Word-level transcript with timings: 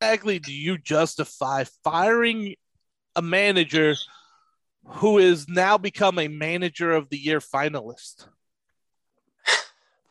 exactly 0.00 0.38
do 0.38 0.52
you 0.52 0.78
justify 0.78 1.64
firing 1.82 2.54
a 3.16 3.22
manager 3.22 3.94
who 4.84 5.18
is 5.18 5.48
now 5.48 5.76
become 5.76 6.18
a 6.18 6.28
manager 6.28 6.92
of 6.92 7.08
the 7.10 7.18
year 7.18 7.40
finalist? 7.40 8.26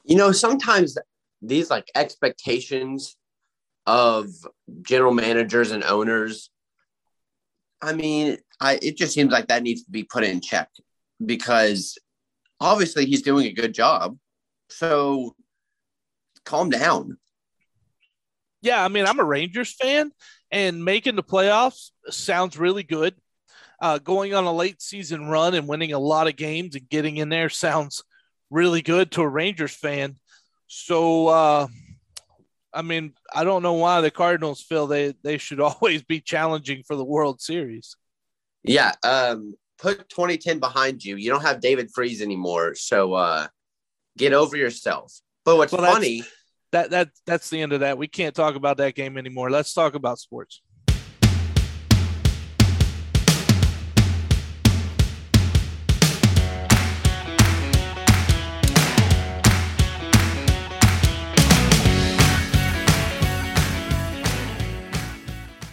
You 0.03 0.15
know, 0.15 0.31
sometimes 0.31 0.97
these 1.41 1.69
like 1.69 1.89
expectations 1.95 3.15
of 3.85 4.27
general 4.81 5.13
managers 5.13 5.71
and 5.71 5.83
owners, 5.83 6.49
I 7.81 7.93
mean, 7.93 8.37
I 8.59 8.79
it 8.81 8.97
just 8.97 9.13
seems 9.13 9.31
like 9.31 9.47
that 9.47 9.63
needs 9.63 9.83
to 9.83 9.91
be 9.91 10.03
put 10.03 10.23
in 10.23 10.41
check 10.41 10.69
because 11.25 11.97
obviously 12.59 13.05
he's 13.05 13.21
doing 13.21 13.47
a 13.47 13.53
good 13.53 13.73
job. 13.73 14.17
So 14.69 15.35
calm 16.45 16.69
down. 16.69 17.17
Yeah, 18.61 18.83
I 18.83 18.87
mean, 18.87 19.05
I'm 19.05 19.19
a 19.19 19.23
Rangers 19.23 19.73
fan, 19.73 20.11
and 20.51 20.83
making 20.83 21.15
the 21.15 21.23
playoffs 21.23 21.91
sounds 22.09 22.57
really 22.57 22.83
good. 22.83 23.15
Uh, 23.79 23.99
going 23.99 24.33
on 24.33 24.45
a 24.45 24.53
late 24.53 24.81
season 24.81 25.27
run 25.27 25.53
and 25.53 25.67
winning 25.67 25.93
a 25.93 25.99
lot 25.99 26.27
of 26.27 26.35
games 26.35 26.75
and 26.75 26.89
getting 26.89 27.17
in 27.17 27.29
there 27.29 27.49
sounds 27.49 28.03
really 28.49 28.81
good 28.81 29.11
to 29.11 29.21
a 29.21 29.27
Rangers 29.27 29.75
fan. 29.75 30.15
So, 30.65 31.27
uh, 31.27 31.67
I 32.73 32.81
mean, 32.81 33.13
I 33.33 33.43
don't 33.43 33.61
know 33.61 33.73
why 33.73 34.01
the 34.01 34.09
Cardinals 34.09 34.61
feel 34.61 34.87
they 34.87 35.13
they 35.23 35.37
should 35.37 35.59
always 35.61 36.03
be 36.03 36.19
challenging 36.19 36.83
for 36.87 36.95
the 36.95 37.05
World 37.05 37.39
Series. 37.39 37.95
Yeah, 38.63 38.93
um, 39.03 39.53
put 39.77 40.09
2010 40.09 40.59
behind 40.59 41.05
you. 41.05 41.15
You 41.15 41.29
don't 41.29 41.43
have 41.43 41.61
David 41.61 41.91
Freese 41.93 42.21
anymore, 42.21 42.73
so 42.73 43.13
uh, 43.13 43.47
get 44.17 44.33
over 44.33 44.57
yourself. 44.57 45.13
But 45.45 45.57
what's 45.57 45.71
well, 45.71 45.93
funny 45.93 46.23
that 46.71 46.89
that 46.89 47.09
that's 47.25 47.49
the 47.49 47.61
end 47.61 47.73
of 47.73 47.79
that. 47.81 47.97
We 47.97 48.07
can't 48.07 48.35
talk 48.35 48.55
about 48.55 48.77
that 48.77 48.95
game 48.95 49.17
anymore. 49.17 49.49
Let's 49.49 49.73
talk 49.73 49.95
about 49.95 50.19
sports. 50.19 50.61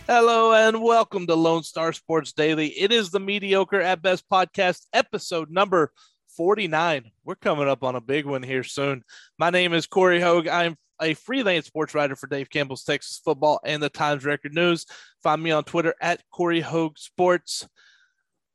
Hello 0.07 0.53
and 0.53 0.81
welcome 0.81 1.27
to 1.27 1.35
Lone 1.35 1.65
Star 1.65 1.93
Sports 1.93 2.33
Daily. 2.33 2.69
It 2.69 2.93
is 2.93 3.11
the 3.11 3.19
mediocre 3.19 3.81
at 3.81 4.01
best 4.01 4.29
podcast 4.31 4.87
episode 4.93 5.51
number 5.51 5.91
49. 6.37 7.11
We're 7.25 7.35
coming 7.35 7.69
up 7.69 7.83
on 7.83 7.95
a 7.95 8.01
big 8.01 8.27
one 8.27 8.43
here 8.43 8.65
soon. 8.65 9.05
My 9.39 9.51
name 9.51 9.73
is 9.73 9.87
Cory 9.87 10.21
Hogue. 10.21 10.49
I'm 10.49 10.77
a 11.01 11.15
freelance 11.15 11.67
sports 11.67 11.95
writer 11.95 12.17
for 12.17 12.27
Dave 12.27 12.51
Campbell's 12.51 12.85
Texas 12.85 13.21
Football 13.25 13.61
and 13.65 13.83
the 13.83 13.89
Times 13.89 14.25
Record 14.25 14.55
News. 14.55 14.87
Find 15.23 15.43
me 15.43 15.51
on 15.51 15.65
Twitter 15.65 15.95
at 16.01 16.23
Cory 16.33 16.61
Hogue 16.61 16.99
Sports. 16.99 17.69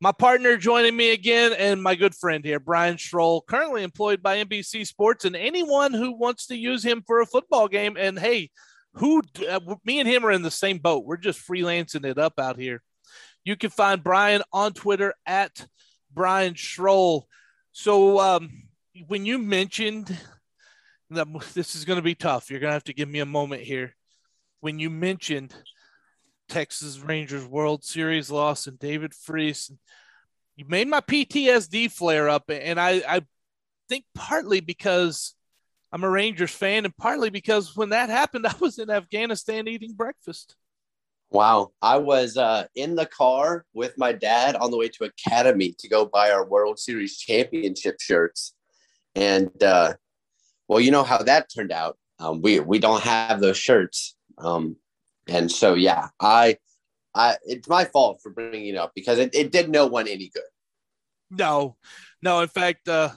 My 0.02 0.12
partner 0.12 0.56
joining 0.56 0.96
me 0.96 1.12
again, 1.12 1.52
and 1.52 1.82
my 1.82 1.94
good 1.94 2.14
friend 2.14 2.42
here, 2.42 2.58
Brian 2.58 2.96
Schroll, 2.96 3.44
currently 3.46 3.82
employed 3.82 4.22
by 4.22 4.42
NBC 4.42 4.86
Sports, 4.86 5.26
and 5.26 5.36
anyone 5.36 5.92
who 5.92 6.16
wants 6.16 6.46
to 6.46 6.56
use 6.56 6.82
him 6.82 7.02
for 7.06 7.20
a 7.20 7.26
football 7.26 7.68
game. 7.68 7.98
And 7.98 8.18
hey, 8.18 8.50
who 8.94 9.22
uh, 9.48 9.60
me 9.84 10.00
and 10.00 10.08
him 10.08 10.24
are 10.24 10.32
in 10.32 10.42
the 10.42 10.50
same 10.50 10.78
boat. 10.78 11.04
We're 11.04 11.18
just 11.18 11.46
freelancing 11.46 12.06
it 12.06 12.18
up 12.18 12.38
out 12.38 12.58
here. 12.58 12.82
You 13.44 13.56
can 13.56 13.70
find 13.70 14.02
Brian 14.02 14.42
on 14.52 14.72
Twitter 14.72 15.14
at 15.26 15.66
Brian 16.12 16.54
Schroll. 16.54 17.24
So 17.72 18.18
um, 18.18 18.50
when 19.06 19.24
you 19.24 19.38
mentioned 19.38 20.16
that 21.10 21.26
this 21.54 21.74
is 21.74 21.84
going 21.84 21.98
to 21.98 22.02
be 22.02 22.14
tough, 22.14 22.50
you're 22.50 22.60
going 22.60 22.70
to 22.70 22.74
have 22.74 22.84
to 22.84 22.94
give 22.94 23.08
me 23.08 23.20
a 23.20 23.26
moment 23.26 23.62
here. 23.62 23.94
When 24.60 24.78
you 24.78 24.90
mentioned 24.90 25.54
Texas 26.48 26.98
Rangers 26.98 27.46
World 27.46 27.84
Series 27.84 28.30
loss 28.30 28.66
and 28.66 28.78
David 28.78 29.14
Freese, 29.14 29.70
you 30.56 30.64
made 30.68 30.88
my 30.88 31.00
PTSD 31.00 31.90
flare 31.90 32.28
up, 32.28 32.50
and 32.50 32.78
I, 32.78 33.02
I 33.08 33.22
think 33.88 34.04
partly 34.14 34.60
because 34.60 35.34
I'm 35.92 36.04
a 36.04 36.10
Rangers 36.10 36.50
fan, 36.50 36.84
and 36.84 36.96
partly 36.96 37.30
because 37.30 37.74
when 37.76 37.90
that 37.90 38.10
happened, 38.10 38.46
I 38.48 38.54
was 38.60 38.78
in 38.78 38.90
Afghanistan 38.90 39.68
eating 39.68 39.94
breakfast. 39.94 40.56
Wow. 41.30 41.72
I 41.80 41.96
was 41.98 42.36
uh, 42.36 42.66
in 42.74 42.96
the 42.96 43.06
car 43.06 43.64
with 43.72 43.96
my 43.96 44.12
dad 44.12 44.56
on 44.56 44.70
the 44.70 44.76
way 44.76 44.88
to 44.88 45.04
Academy 45.04 45.74
to 45.78 45.88
go 45.88 46.04
buy 46.04 46.30
our 46.30 46.46
World 46.46 46.78
Series 46.78 47.18
championship 47.18 48.00
shirts. 48.00 48.54
And, 49.14 49.62
uh, 49.62 49.94
well, 50.68 50.80
you 50.80 50.90
know 50.90 51.04
how 51.04 51.18
that 51.18 51.48
turned 51.54 51.72
out. 51.72 51.96
Um, 52.18 52.42
we, 52.42 52.60
we 52.60 52.78
don't 52.78 53.02
have 53.02 53.40
those 53.40 53.56
shirts. 53.56 54.16
Um, 54.38 54.76
and 55.28 55.50
so, 55.50 55.74
yeah, 55.74 56.08
I, 56.18 56.56
I, 57.14 57.36
it's 57.44 57.68
my 57.68 57.84
fault 57.84 58.20
for 58.22 58.30
bringing 58.30 58.74
it 58.74 58.76
up 58.76 58.92
because 58.94 59.18
it, 59.18 59.34
it 59.34 59.52
did 59.52 59.70
no 59.70 59.86
one 59.86 60.08
any 60.08 60.30
good. 60.32 60.42
No, 61.30 61.76
no. 62.22 62.40
In 62.40 62.48
fact, 62.48 62.88
uh, 62.88 63.10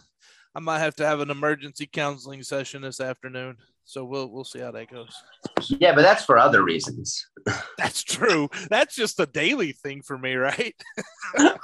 I 0.55 0.59
might 0.59 0.79
have 0.79 0.95
to 0.97 1.05
have 1.05 1.19
an 1.19 1.31
emergency 1.31 1.89
counseling 1.91 2.43
session 2.43 2.83
this 2.83 2.99
afternoon. 2.99 3.57
So 3.85 4.05
we'll 4.05 4.29
we'll 4.29 4.45
see 4.45 4.59
how 4.59 4.71
that 4.71 4.89
goes. 4.89 5.13
Yeah, 5.67 5.93
but 5.93 6.03
that's 6.03 6.23
for 6.23 6.37
other 6.37 6.63
reasons. 6.63 7.27
That's 7.77 8.03
true. 8.03 8.49
That's 8.69 8.95
just 8.95 9.19
a 9.19 9.25
daily 9.25 9.73
thing 9.73 10.01
for 10.01 10.17
me, 10.17 10.35
right? 10.35 10.75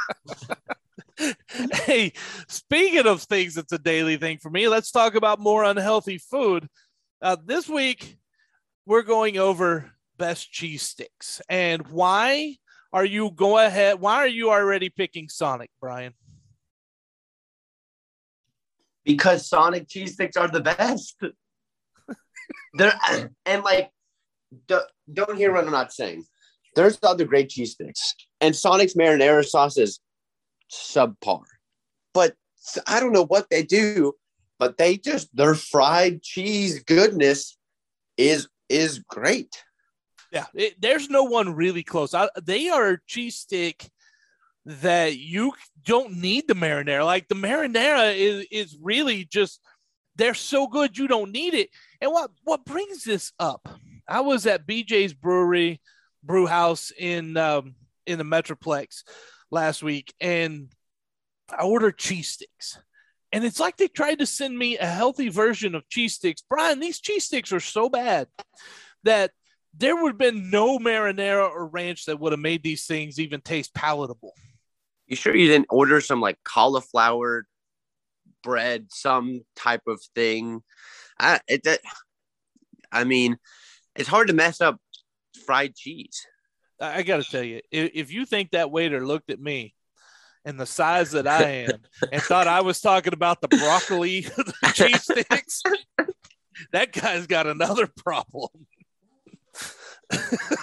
hey, 1.73 2.13
speaking 2.47 3.07
of 3.07 3.22
things 3.23 3.56
that's 3.56 3.72
a 3.73 3.78
daily 3.78 4.18
thing 4.18 4.38
for 4.38 4.50
me, 4.50 4.68
let's 4.68 4.91
talk 4.91 5.16
about 5.16 5.39
more 5.39 5.63
unhealthy 5.63 6.18
food. 6.18 6.68
Uh, 7.22 7.38
this 7.45 7.68
week, 7.69 8.18
we're 8.85 9.03
going 9.03 9.38
over 9.38 9.91
best 10.18 10.51
cheese 10.51 10.81
sticks 10.81 11.41
and 11.50 11.88
why 11.88 12.56
are 12.91 13.06
you 13.06 13.31
go 13.31 13.57
ahead? 13.57 14.00
Why 14.00 14.16
are 14.16 14.28
you 14.28 14.50
already 14.50 14.89
picking 14.89 15.29
Sonic, 15.29 15.69
Brian? 15.79 16.13
because 19.09 19.47
Sonic 19.47 19.88
cheese 19.88 20.13
sticks 20.13 20.38
are 20.38 20.47
the 20.47 20.62
best. 20.62 21.19
They're 22.75 22.94
and 23.44 23.63
like 23.63 23.89
don't 25.14 25.38
hear 25.38 25.53
what 25.53 25.66
I'm 25.66 25.72
not 25.72 25.94
saying. 25.94 26.25
There's 26.75 27.00
other 27.03 27.25
great 27.25 27.50
cheese 27.50 27.72
sticks, 27.72 28.16
and 28.42 28.56
Sonic's 28.56 28.94
marinara 28.94 29.46
sauce 29.46 29.78
is 29.78 30.00
subpar. 30.72 31.44
But 32.14 32.36
I 32.88 33.00
don't 33.00 33.14
know 33.14 33.25
what 33.25 33.48
they 33.50 33.64
do, 33.64 34.14
but 34.59 34.78
they 34.78 34.98
just 34.98 35.36
their 35.36 35.56
fried 35.56 36.22
cheese 36.22 36.84
goodness 36.84 37.58
is 38.18 38.48
is 38.68 39.00
great. 39.00 39.64
Yeah, 40.31 40.46
it, 40.53 40.80
there's 40.80 41.09
no 41.09 41.24
one 41.24 41.56
really 41.56 41.84
close. 41.84 42.14
I, 42.14 42.30
they 42.44 42.69
are 42.69 42.90
a 42.92 43.00
cheese 43.08 43.38
stick 43.38 43.90
that 44.66 45.18
you 45.18 45.53
don't 45.84 46.18
need 46.18 46.48
the 46.48 46.53
marinara. 46.53 47.03
Like 47.03 47.28
the 47.28 47.36
marinara 47.36 48.16
is 48.16 48.46
is 48.52 48.78
really 48.80 49.25
just 49.25 49.59
they're 50.16 50.34
so 50.34 50.68
good 50.68 50.98
you 50.98 51.08
don't 51.08 51.31
need 51.31 51.53
it. 51.53 51.69
And 52.02 52.12
what 52.12 52.31
what 52.44 52.66
brings 52.66 53.03
this 53.03 53.31
up? 53.40 53.68
I 54.09 54.22
was 54.22 54.46
at 54.47 54.68
BJ's 54.68 55.14
Brewery 55.14 55.81
Brew 56.24 56.47
House 56.47 56.92
in 56.97 57.38
um, 57.38 57.75
in 58.06 58.18
the 58.18 58.25
Metroplex 58.25 59.03
last 59.52 59.84
week, 59.84 60.14
and 60.20 60.70
I 61.58 61.64
ordered 61.64 61.97
cheese 61.97 62.30
sticks. 62.30 62.80
And 63.31 63.44
it's 63.44 63.59
like 63.59 63.78
they 63.78 63.88
tried 63.88 64.19
to 64.19 64.25
send 64.25 64.58
me 64.58 64.78
a 64.78 64.88
healthy 64.88 65.30
version 65.30 65.75
of 65.75 65.88
cheese 65.88 66.16
sticks. 66.16 66.44
Brian, 66.50 66.80
these 66.80 67.00
cheese 67.00 67.25
sticks 67.25 67.53
are 67.53 67.59
so 67.59 67.88
bad 67.88 68.28
that 69.03 69.31
there 69.78 69.96
would 69.96 70.14
have 70.14 70.18
been 70.18 70.50
no 70.50 70.80
marinara 70.80 71.48
or 71.48 71.68
ranch 71.68 72.06
that 72.06 72.19
would 72.19 72.34
have 72.34 72.40
made 72.40 72.64
these 72.64 72.88
things 72.88 73.19
even 73.19 73.40
taste 73.42 73.74
palatable. 73.75 74.34
You 75.06 75.16
sure 75.16 75.36
you 75.36 75.48
didn't 75.48 75.68
order 75.69 76.02
some 76.02 76.22
like 76.22 76.40
cauliflower 76.44 77.46
bread, 78.42 78.88
some 78.90 79.42
type 79.56 79.84
of 79.88 80.02
thing? 80.16 80.64
I 81.19 81.40
it, 81.48 81.68
I 82.92 83.03
mean, 83.03 83.38
it's 84.00 84.10
hard 84.10 84.30
to 84.30 84.34
mess 84.34 84.62
up 84.62 84.80
fried 85.46 85.76
cheese. 85.76 86.25
I 86.80 87.04
got 87.04 87.22
to 87.22 87.30
tell 87.30 87.44
you, 87.44 87.60
if, 87.72 87.92
if 87.94 88.13
you 88.13 88.25
think 88.25 88.51
that 88.51 88.72
waiter 88.72 89.06
looked 89.06 89.30
at 89.30 89.40
me 89.40 89.75
and 90.46 90.57
the 90.57 90.66
size 90.66 91.12
that 91.12 91.28
I 91.28 91.44
am 91.44 91.72
and 92.12 92.22
thought 92.22 92.48
I 92.48 92.62
was 92.62 92.80
talking 92.80 93.12
about 93.13 93.42
the 93.42 93.50
broccoli 93.50 94.22
the 94.38 94.72
cheese 94.74 95.04
sticks, 95.04 95.62
that 96.72 96.94
guy's 96.94 97.28
got 97.28 97.46
another 97.46 97.88
problem. 97.88 98.50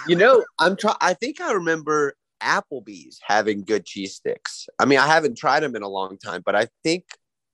you 0.07 0.15
know, 0.15 0.43
I'm 0.57 0.75
trying. 0.75 0.97
I 0.99 1.13
think 1.13 1.39
I 1.39 1.53
remember 1.53 2.15
Applebee's 2.41 3.19
having 3.21 3.63
good 3.63 3.85
cheese 3.85 4.15
sticks. 4.15 4.67
I 4.79 4.85
mean, 4.85 4.97
I 4.97 5.05
haven't 5.05 5.37
tried 5.37 5.61
them 5.61 5.75
in 5.75 5.83
a 5.83 5.87
long 5.87 6.17
time, 6.17 6.41
but 6.43 6.55
I 6.55 6.67
think 6.83 7.05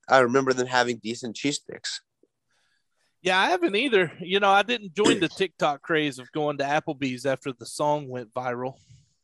I 0.08 0.20
remember 0.20 0.54
them 0.54 0.68
having 0.68 0.98
decent 1.04 1.36
cheese 1.36 1.58
sticks. 1.58 2.02
Yeah, 3.24 3.40
I 3.40 3.50
haven't 3.52 3.76
either. 3.78 4.12
You 4.20 4.42
know, 4.42 4.52
I 4.52 4.64
didn't 4.64 4.94
join 4.94 5.22
the 5.22 5.30
TikTok 5.30 5.82
craze 5.82 6.20
of 6.20 6.30
going 6.34 6.58
to 6.58 6.66
Applebee's 6.66 7.26
after 7.26 7.54
the 7.54 7.66
song 7.66 8.10
went 8.10 8.34
viral. 8.34 8.74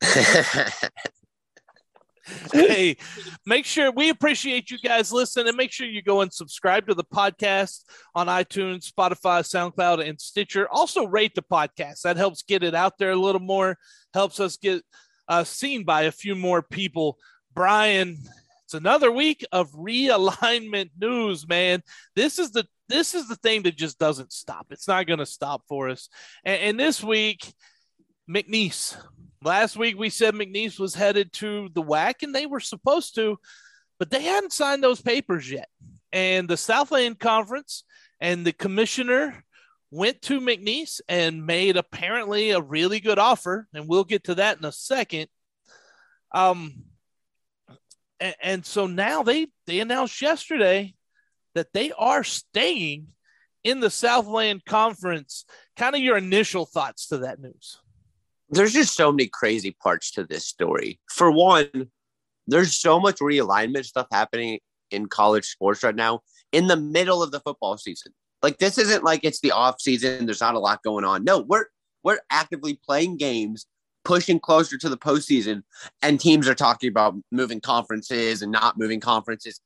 hey, 2.52 2.96
make 3.44 3.66
sure 3.66 3.92
we 3.92 4.08
appreciate 4.08 4.70
you 4.70 4.78
guys 4.78 5.12
listening 5.12 5.48
and 5.48 5.56
make 5.56 5.70
sure 5.70 5.86
you 5.86 6.00
go 6.00 6.22
and 6.22 6.32
subscribe 6.32 6.86
to 6.86 6.94
the 6.94 7.04
podcast 7.04 7.84
on 8.14 8.28
iTunes, 8.28 8.90
Spotify, 8.90 9.42
SoundCloud, 9.42 10.08
and 10.08 10.18
Stitcher. 10.18 10.66
Also, 10.70 11.06
rate 11.06 11.34
the 11.34 11.42
podcast. 11.42 12.00
That 12.00 12.16
helps 12.16 12.42
get 12.42 12.62
it 12.62 12.74
out 12.74 12.96
there 12.98 13.10
a 13.10 13.16
little 13.16 13.42
more, 13.42 13.76
helps 14.14 14.40
us 14.40 14.56
get 14.56 14.82
uh, 15.28 15.44
seen 15.44 15.84
by 15.84 16.04
a 16.04 16.12
few 16.12 16.34
more 16.34 16.62
people. 16.62 17.18
Brian, 17.54 18.16
it's 18.64 18.72
another 18.72 19.12
week 19.12 19.44
of 19.52 19.70
realignment 19.72 20.90
news, 20.98 21.46
man. 21.46 21.82
This 22.16 22.38
is 22.38 22.52
the 22.52 22.66
this 22.90 23.14
is 23.14 23.28
the 23.28 23.36
thing 23.36 23.62
that 23.62 23.76
just 23.76 23.98
doesn't 23.98 24.32
stop. 24.32 24.66
It's 24.70 24.88
not 24.88 25.06
going 25.06 25.18
to 25.18 25.26
stop 25.26 25.62
for 25.68 25.88
us. 25.88 26.08
And, 26.44 26.60
and 26.60 26.80
this 26.80 27.02
week, 27.02 27.52
McNeese 28.28 28.96
Last 29.42 29.74
week 29.78 29.98
we 29.98 30.10
said 30.10 30.34
McNeese 30.34 30.78
was 30.78 30.94
headed 30.94 31.32
to 31.34 31.70
the 31.72 31.82
WAC 31.82 32.22
and 32.22 32.34
they 32.34 32.44
were 32.44 32.60
supposed 32.60 33.14
to, 33.14 33.38
but 33.98 34.10
they 34.10 34.22
hadn't 34.22 34.52
signed 34.52 34.84
those 34.84 35.00
papers 35.00 35.50
yet. 35.50 35.68
And 36.12 36.46
the 36.46 36.58
Southland 36.58 37.18
Conference 37.18 37.84
and 38.20 38.44
the 38.44 38.52
commissioner 38.52 39.42
went 39.90 40.20
to 40.22 40.42
McNeese 40.42 41.00
and 41.08 41.46
made 41.46 41.78
apparently 41.78 42.50
a 42.50 42.60
really 42.60 43.00
good 43.00 43.18
offer, 43.18 43.66
and 43.72 43.88
we'll 43.88 44.04
get 44.04 44.24
to 44.24 44.34
that 44.34 44.58
in 44.58 44.64
a 44.66 44.72
second. 44.72 45.28
Um, 46.34 46.84
and, 48.20 48.36
and 48.42 48.66
so 48.66 48.86
now 48.86 49.22
they 49.22 49.46
they 49.66 49.80
announced 49.80 50.20
yesterday 50.20 50.94
that 51.54 51.72
they 51.72 51.92
are 51.92 52.24
staying 52.24 53.08
in 53.64 53.80
the 53.80 53.90
Southland 53.90 54.64
Conference. 54.64 55.44
Kind 55.76 55.94
of 55.94 56.00
your 56.00 56.16
initial 56.16 56.66
thoughts 56.66 57.08
to 57.08 57.18
that 57.18 57.40
news 57.40 57.78
there's 58.50 58.72
just 58.72 58.94
so 58.94 59.12
many 59.12 59.28
crazy 59.28 59.76
parts 59.82 60.10
to 60.12 60.24
this 60.24 60.44
story. 60.44 60.98
For 61.08 61.30
one, 61.30 61.90
there's 62.46 62.76
so 62.76 62.98
much 62.98 63.18
realignment 63.18 63.84
stuff 63.84 64.08
happening 64.10 64.58
in 64.90 65.06
college 65.06 65.46
sports 65.46 65.82
right 65.82 65.94
now 65.94 66.20
in 66.52 66.66
the 66.66 66.76
middle 66.76 67.22
of 67.22 67.30
the 67.30 67.40
football 67.40 67.78
season. 67.78 68.12
Like 68.42 68.58
this 68.58 68.76
isn't 68.78 69.04
like 69.04 69.20
it's 69.22 69.40
the 69.40 69.52
off 69.52 69.80
season. 69.80 70.26
There's 70.26 70.40
not 70.40 70.54
a 70.56 70.58
lot 70.58 70.82
going 70.82 71.04
on. 71.04 71.24
No, 71.24 71.40
we're 71.40 71.66
we're 72.02 72.18
actively 72.30 72.80
playing 72.84 73.18
games, 73.18 73.66
pushing 74.04 74.40
closer 74.40 74.78
to 74.78 74.88
the 74.88 74.96
postseason, 74.96 75.62
and 76.02 76.18
teams 76.18 76.48
are 76.48 76.54
talking 76.54 76.88
about 76.88 77.14
moving 77.30 77.60
conferences 77.60 78.42
and 78.42 78.50
not 78.50 78.78
moving 78.78 78.98
conferences. 78.98 79.60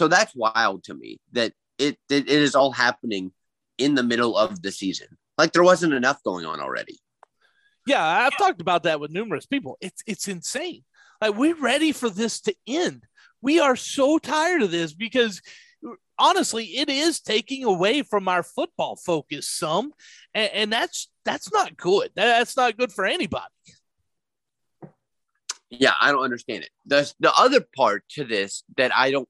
So 0.00 0.08
that's 0.08 0.34
wild 0.34 0.84
to 0.84 0.94
me 0.94 1.20
that 1.32 1.52
it 1.76 1.98
it, 2.08 2.26
it 2.26 2.30
is 2.30 2.54
all 2.54 2.72
happening 2.72 3.32
in 3.76 3.94
the 3.94 4.02
middle 4.02 4.34
of 4.34 4.62
the 4.62 4.72
season. 4.72 5.08
Like 5.36 5.52
there 5.52 5.62
wasn't 5.62 5.92
enough 5.92 6.22
going 6.22 6.46
on 6.46 6.58
already. 6.58 6.98
Yeah, 7.86 8.02
I've 8.02 8.38
talked 8.38 8.62
about 8.62 8.84
that 8.84 8.98
with 8.98 9.10
numerous 9.10 9.44
people. 9.44 9.76
It's 9.78 10.02
it's 10.06 10.26
insane. 10.26 10.84
Like 11.20 11.36
we're 11.36 11.54
ready 11.54 11.92
for 11.92 12.08
this 12.08 12.40
to 12.40 12.54
end. 12.66 13.04
We 13.42 13.60
are 13.60 13.76
so 13.76 14.16
tired 14.16 14.62
of 14.62 14.70
this 14.70 14.94
because 14.94 15.42
honestly, 16.18 16.78
it 16.78 16.88
is 16.88 17.20
taking 17.20 17.64
away 17.64 18.00
from 18.00 18.26
our 18.26 18.42
football 18.42 18.96
focus 18.96 19.46
some, 19.46 19.92
and, 20.32 20.50
and 20.54 20.72
that's 20.72 21.10
that's 21.26 21.52
not 21.52 21.76
good. 21.76 22.08
That's 22.16 22.56
not 22.56 22.78
good 22.78 22.90
for 22.90 23.04
anybody. 23.04 23.44
Yeah, 25.68 25.92
I 26.00 26.10
don't 26.10 26.24
understand 26.24 26.64
it. 26.64 26.70
The 26.86 27.12
the 27.20 27.34
other 27.34 27.60
part 27.76 28.08
to 28.12 28.24
this 28.24 28.64
that 28.78 28.96
I 28.96 29.10
don't, 29.10 29.28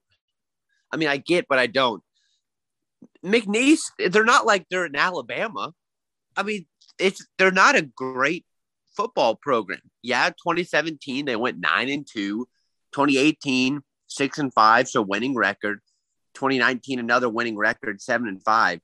I 0.93 0.97
mean, 0.97 1.09
I 1.09 1.17
get, 1.17 1.47
but 1.49 1.59
I 1.59 1.67
don't. 1.67 2.03
McNeese, 3.25 3.81
they're 3.99 4.25
not 4.25 4.47
like 4.47 4.67
they're 4.71 4.87
in 4.87 4.97
Alabama. 4.97 5.73
I 6.37 6.43
mean, 6.43 6.67
it's 6.99 7.27
they're 7.39 7.51
not 7.51 7.77
a 7.77 7.83
great 7.83 8.45
football 8.97 9.37
program. 9.37 9.81
Yeah, 10.03 10.29
2017 10.31 11.25
they 11.25 11.37
went 11.37 11.59
nine 11.59 11.89
and 11.89 12.07
two. 12.11 12.47
2018 12.93 13.83
six 14.09 14.39
and 14.39 14.53
five, 14.53 14.89
so 14.89 15.03
winning 15.03 15.35
record. 15.35 15.81
2019 16.35 16.99
another 16.99 17.29
winning 17.29 17.57
record, 17.57 18.01
seven 18.01 18.29
and 18.29 18.43
five. 18.43 18.81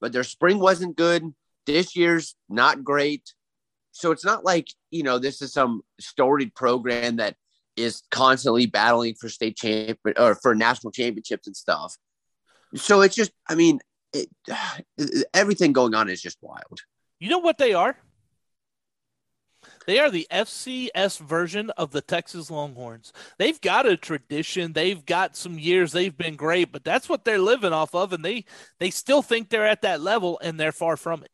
But 0.00 0.12
their 0.12 0.24
spring 0.24 0.58
wasn't 0.58 0.96
good. 0.96 1.34
This 1.66 1.96
year's 1.96 2.34
not 2.48 2.84
great. 2.84 3.32
So 3.92 4.10
it's 4.10 4.24
not 4.24 4.44
like 4.44 4.66
you 4.90 5.02
know 5.02 5.18
this 5.18 5.40
is 5.40 5.52
some 5.52 5.82
storied 6.00 6.54
program 6.54 7.16
that 7.16 7.36
is 7.76 8.02
constantly 8.10 8.66
battling 8.66 9.14
for 9.14 9.28
state 9.28 9.56
champ 9.56 9.98
or 10.16 10.34
for 10.36 10.54
national 10.54 10.92
championships 10.92 11.46
and 11.46 11.56
stuff. 11.56 11.96
So 12.74 13.00
it's 13.02 13.14
just, 13.14 13.32
I 13.48 13.54
mean, 13.54 13.80
it, 14.12 14.28
everything 15.34 15.72
going 15.72 15.94
on 15.94 16.08
is 16.08 16.20
just 16.20 16.38
wild. 16.40 16.80
You 17.18 17.28
know 17.30 17.38
what 17.38 17.58
they 17.58 17.74
are? 17.74 17.96
They 19.86 19.98
are 19.98 20.10
the 20.10 20.26
FCS 20.30 21.18
version 21.20 21.70
of 21.70 21.90
the 21.90 22.00
Texas 22.00 22.50
Longhorns. 22.50 23.12
They've 23.38 23.60
got 23.60 23.86
a 23.86 23.96
tradition. 23.96 24.72
They've 24.72 25.04
got 25.04 25.36
some 25.36 25.58
years. 25.58 25.92
They've 25.92 26.16
been 26.16 26.36
great, 26.36 26.72
but 26.72 26.84
that's 26.84 27.08
what 27.08 27.24
they're 27.24 27.38
living 27.38 27.72
off 27.72 27.94
of, 27.94 28.12
and 28.12 28.24
they 28.24 28.44
they 28.78 28.90
still 28.90 29.22
think 29.22 29.48
they're 29.48 29.66
at 29.66 29.82
that 29.82 30.00
level, 30.00 30.38
and 30.42 30.58
they're 30.58 30.72
far 30.72 30.96
from 30.96 31.22
it. 31.22 31.30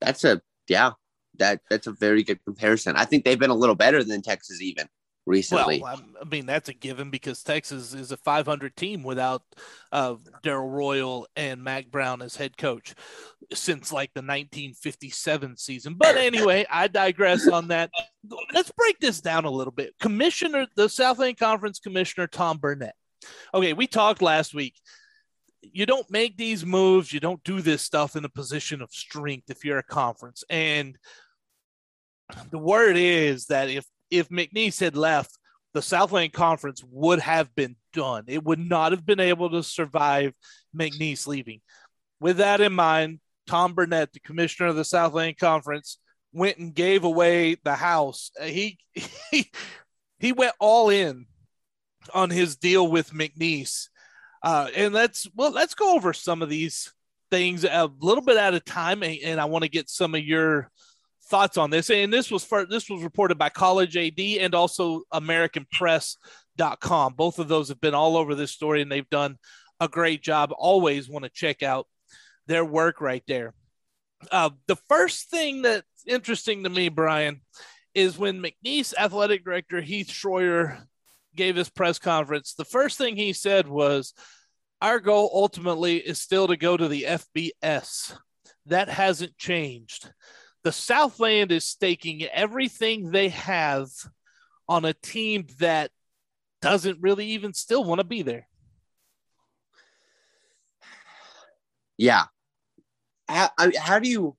That's 0.00 0.24
a 0.24 0.40
yeah. 0.66 0.92
That 1.38 1.60
that's 1.70 1.86
a 1.86 1.92
very 1.92 2.22
good 2.22 2.44
comparison. 2.44 2.96
I 2.96 3.04
think 3.04 3.24
they've 3.24 3.38
been 3.38 3.50
a 3.50 3.54
little 3.54 3.74
better 3.74 4.02
than 4.04 4.22
Texas 4.22 4.60
even 4.60 4.88
recently. 5.28 5.80
Well, 5.80 6.00
I 6.20 6.24
mean 6.24 6.46
that's 6.46 6.68
a 6.68 6.74
given 6.74 7.10
because 7.10 7.42
Texas 7.42 7.94
is 7.94 8.10
a 8.10 8.16
500 8.16 8.74
team 8.74 9.02
without 9.02 9.42
uh, 9.92 10.16
Darrell 10.42 10.68
Royal 10.68 11.28
and 11.36 11.62
Mack 11.62 11.90
Brown 11.90 12.22
as 12.22 12.34
head 12.34 12.56
coach 12.56 12.94
since 13.52 13.92
like 13.92 14.12
the 14.14 14.20
1957 14.20 15.56
season. 15.56 15.94
But 15.94 16.16
anyway, 16.16 16.66
I 16.70 16.88
digress 16.88 17.46
on 17.46 17.68
that. 17.68 17.90
Let's 18.52 18.72
break 18.72 18.98
this 18.98 19.20
down 19.20 19.44
a 19.44 19.50
little 19.50 19.72
bit. 19.72 19.94
Commissioner, 20.00 20.66
the 20.74 20.88
Southland 20.88 21.38
Conference 21.38 21.78
Commissioner 21.78 22.26
Tom 22.26 22.58
Burnett. 22.58 22.94
Okay, 23.54 23.72
we 23.72 23.86
talked 23.86 24.22
last 24.22 24.54
week. 24.54 24.74
You 25.60 25.86
don't 25.86 26.10
make 26.10 26.36
these 26.36 26.64
moves. 26.64 27.12
You 27.12 27.20
don't 27.20 27.42
do 27.44 27.60
this 27.60 27.82
stuff 27.82 28.16
in 28.16 28.24
a 28.24 28.28
position 28.28 28.80
of 28.80 28.90
strength 28.92 29.50
if 29.50 29.64
you're 29.64 29.78
a 29.78 29.82
conference. 29.82 30.44
And 30.48 30.96
the 32.50 32.58
word 32.58 32.96
is 32.96 33.46
that 33.46 33.68
if 33.70 33.84
if 34.10 34.28
McNeese 34.28 34.80
had 34.80 34.96
left, 34.96 35.38
the 35.74 35.82
Southland 35.82 36.32
Conference 36.32 36.82
would 36.90 37.20
have 37.20 37.54
been 37.54 37.76
done. 37.92 38.24
It 38.26 38.44
would 38.44 38.58
not 38.58 38.92
have 38.92 39.04
been 39.04 39.20
able 39.20 39.50
to 39.50 39.62
survive 39.62 40.32
McNeese 40.76 41.26
leaving. 41.26 41.60
With 42.20 42.38
that 42.38 42.60
in 42.60 42.72
mind, 42.72 43.20
Tom 43.46 43.74
Burnett, 43.74 44.12
the 44.12 44.20
commissioner 44.20 44.68
of 44.68 44.76
the 44.76 44.84
Southland 44.84 45.38
Conference, 45.38 45.98
went 46.32 46.58
and 46.58 46.74
gave 46.74 47.04
away 47.04 47.56
the 47.64 47.74
house. 47.74 48.30
Uh, 48.40 48.44
he 48.44 48.78
he 49.30 49.50
he 50.18 50.32
went 50.32 50.54
all 50.58 50.90
in 50.90 51.26
on 52.14 52.30
his 52.30 52.56
deal 52.56 52.90
with 52.90 53.12
McNeese. 53.12 53.88
Uh, 54.42 54.68
and 54.74 54.94
let's 54.94 55.28
well, 55.34 55.50
let's 55.50 55.74
go 55.74 55.94
over 55.94 56.12
some 56.12 56.42
of 56.42 56.48
these 56.48 56.92
things 57.30 57.64
a 57.64 57.90
little 58.00 58.24
bit 58.24 58.36
at 58.36 58.54
a 58.54 58.60
time, 58.60 59.02
and, 59.02 59.18
and 59.24 59.40
I 59.40 59.46
want 59.46 59.64
to 59.64 59.70
get 59.70 59.90
some 59.90 60.14
of 60.14 60.24
your 60.24 60.70
thoughts 61.28 61.56
on 61.56 61.70
this. 61.70 61.90
And 61.90 62.12
this 62.12 62.30
was 62.30 62.44
for, 62.44 62.66
this 62.66 62.90
was 62.90 63.02
reported 63.02 63.38
by 63.38 63.50
College 63.50 63.96
AD 63.96 64.18
and 64.18 64.54
also 64.54 65.02
AmericanPress.com. 65.12 67.14
Both 67.14 67.38
of 67.38 67.48
those 67.48 67.68
have 67.68 67.80
been 67.80 67.94
all 67.94 68.16
over 68.16 68.34
this 68.34 68.52
story, 68.52 68.82
and 68.82 68.90
they've 68.90 69.10
done 69.10 69.36
a 69.80 69.88
great 69.88 70.22
job. 70.22 70.52
Always 70.56 71.08
want 71.08 71.24
to 71.24 71.30
check 71.30 71.62
out 71.62 71.86
their 72.46 72.64
work 72.64 73.00
right 73.00 73.22
there. 73.28 73.54
Uh, 74.32 74.50
the 74.66 74.76
first 74.88 75.30
thing 75.30 75.62
that's 75.62 75.84
interesting 76.06 76.64
to 76.64 76.70
me, 76.70 76.88
Brian, 76.88 77.40
is 77.94 78.18
when 78.18 78.42
McNeese 78.42 78.94
athletic 78.96 79.44
director 79.44 79.80
Heath 79.80 80.08
Schroyer 80.08 80.82
gave 81.34 81.56
his 81.56 81.68
press 81.68 81.98
conference. 81.98 82.54
The 82.54 82.64
first 82.64 82.98
thing 82.98 83.16
he 83.16 83.32
said 83.32 83.68
was, 83.68 84.14
"Our 84.80 84.98
goal 84.98 85.30
ultimately 85.32 85.98
is 85.98 86.20
still 86.20 86.48
to 86.48 86.56
go 86.56 86.76
to 86.76 86.88
the 86.88 87.06
FBS. 87.06 88.16
That 88.66 88.88
hasn't 88.88 89.38
changed." 89.38 90.10
The 90.68 90.72
Southland 90.72 91.50
is 91.50 91.64
staking 91.64 92.24
everything 92.24 93.10
they 93.10 93.30
have 93.30 93.88
on 94.68 94.84
a 94.84 94.92
team 94.92 95.46
that 95.60 95.90
doesn't 96.60 97.00
really 97.00 97.24
even 97.28 97.54
still 97.54 97.84
want 97.84 98.00
to 98.00 98.04
be 98.04 98.20
there. 98.20 98.46
Yeah. 101.96 102.24
How, 103.26 103.48
how 103.78 103.98
do 103.98 104.10
you 104.10 104.36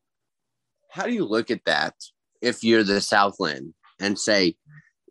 how 0.92 1.06
do 1.06 1.14
you 1.14 1.26
look 1.26 1.50
at 1.50 1.66
that 1.66 1.96
if 2.44 2.64
you're 2.64 2.84
the 2.84 3.02
Southland 3.02 3.74
and 4.00 4.20
say, 4.20 4.56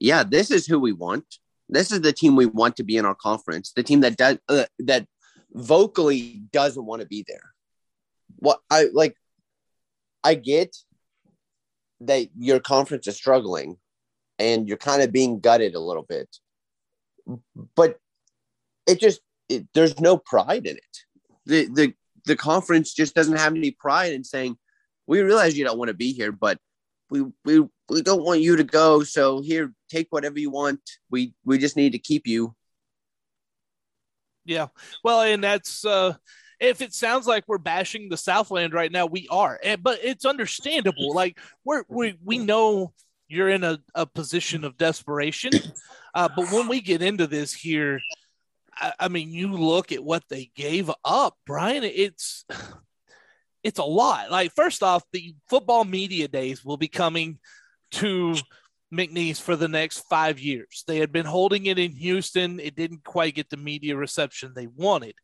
yeah, 0.00 0.22
this 0.22 0.52
is 0.52 0.68
who 0.68 0.78
we 0.78 0.92
want. 0.92 1.24
This 1.68 1.90
is 1.90 2.00
the 2.00 2.12
team 2.12 2.36
we 2.36 2.46
want 2.46 2.76
to 2.76 2.84
be 2.84 2.96
in 2.96 3.04
our 3.04 3.16
conference. 3.16 3.72
The 3.74 3.82
team 3.82 4.02
that 4.02 4.16
does 4.16 4.38
uh, 4.48 4.66
that 4.78 5.08
vocally 5.52 6.44
doesn't 6.52 6.86
want 6.86 7.02
to 7.02 7.08
be 7.08 7.24
there. 7.26 7.54
What 8.36 8.60
I 8.70 8.86
like 8.92 9.16
I 10.22 10.36
get 10.36 10.76
that 12.00 12.28
your 12.36 12.60
conference 12.60 13.06
is 13.06 13.16
struggling 13.16 13.76
and 14.38 14.68
you're 14.68 14.76
kind 14.76 15.02
of 15.02 15.12
being 15.12 15.40
gutted 15.40 15.74
a 15.74 15.80
little 15.80 16.04
bit. 16.04 16.28
But 17.74 17.98
it 18.86 19.00
just 19.00 19.20
it, 19.48 19.66
there's 19.74 19.98
no 20.00 20.16
pride 20.16 20.66
in 20.66 20.76
it. 20.76 20.98
The 21.46 21.66
the 21.66 21.94
the 22.24 22.36
conference 22.36 22.92
just 22.92 23.14
doesn't 23.14 23.36
have 23.36 23.54
any 23.54 23.70
pride 23.72 24.12
in 24.12 24.24
saying, 24.24 24.56
"We 25.06 25.20
realize 25.20 25.56
you 25.56 25.64
don't 25.64 25.78
want 25.78 25.88
to 25.88 25.94
be 25.94 26.12
here, 26.12 26.32
but 26.32 26.58
we 27.10 27.24
we 27.44 27.66
we 27.88 28.02
don't 28.02 28.24
want 28.24 28.40
you 28.40 28.56
to 28.56 28.64
go. 28.64 29.02
So 29.02 29.40
here, 29.40 29.72
take 29.90 30.08
whatever 30.10 30.38
you 30.38 30.50
want. 30.50 30.80
We 31.10 31.34
we 31.44 31.58
just 31.58 31.76
need 31.76 31.92
to 31.92 31.98
keep 31.98 32.26
you. 32.26 32.54
Yeah. 34.44 34.68
Well, 35.04 35.22
and 35.22 35.42
that's 35.44 35.84
uh 35.84 36.14
if 36.60 36.82
it 36.82 36.92
sounds 36.92 37.26
like 37.26 37.44
we're 37.46 37.58
bashing 37.58 38.08
the 38.08 38.16
Southland 38.16 38.72
right 38.72 38.90
now, 38.90 39.06
we 39.06 39.28
are. 39.30 39.58
And, 39.62 39.82
but 39.82 40.00
it's 40.02 40.24
understandable. 40.24 41.14
Like 41.14 41.38
we're 41.64 41.84
we 41.88 42.16
we 42.24 42.38
know 42.38 42.92
you're 43.28 43.50
in 43.50 43.64
a, 43.64 43.78
a 43.94 44.06
position 44.06 44.64
of 44.64 44.76
desperation. 44.76 45.52
Uh, 46.14 46.28
but 46.34 46.50
when 46.50 46.68
we 46.68 46.80
get 46.80 47.02
into 47.02 47.26
this 47.26 47.52
here, 47.52 48.00
I, 48.74 48.92
I 48.98 49.08
mean, 49.08 49.30
you 49.30 49.52
look 49.52 49.92
at 49.92 50.02
what 50.02 50.24
they 50.28 50.50
gave 50.56 50.90
up, 51.04 51.36
Brian. 51.46 51.84
It's 51.84 52.44
it's 53.62 53.78
a 53.78 53.84
lot. 53.84 54.30
Like 54.30 54.52
first 54.54 54.82
off, 54.82 55.04
the 55.12 55.34
football 55.48 55.84
media 55.84 56.28
days 56.28 56.64
will 56.64 56.76
be 56.76 56.88
coming 56.88 57.38
to 57.92 58.34
McNeese 58.92 59.40
for 59.40 59.56
the 59.56 59.68
next 59.68 60.00
five 60.08 60.38
years. 60.38 60.84
They 60.86 60.98
had 60.98 61.12
been 61.12 61.26
holding 61.26 61.66
it 61.66 61.78
in 61.78 61.92
Houston. 61.92 62.60
It 62.60 62.74
didn't 62.74 63.04
quite 63.04 63.34
get 63.34 63.50
the 63.50 63.56
media 63.56 63.96
reception 63.96 64.52
they 64.54 64.66
wanted. 64.66 65.14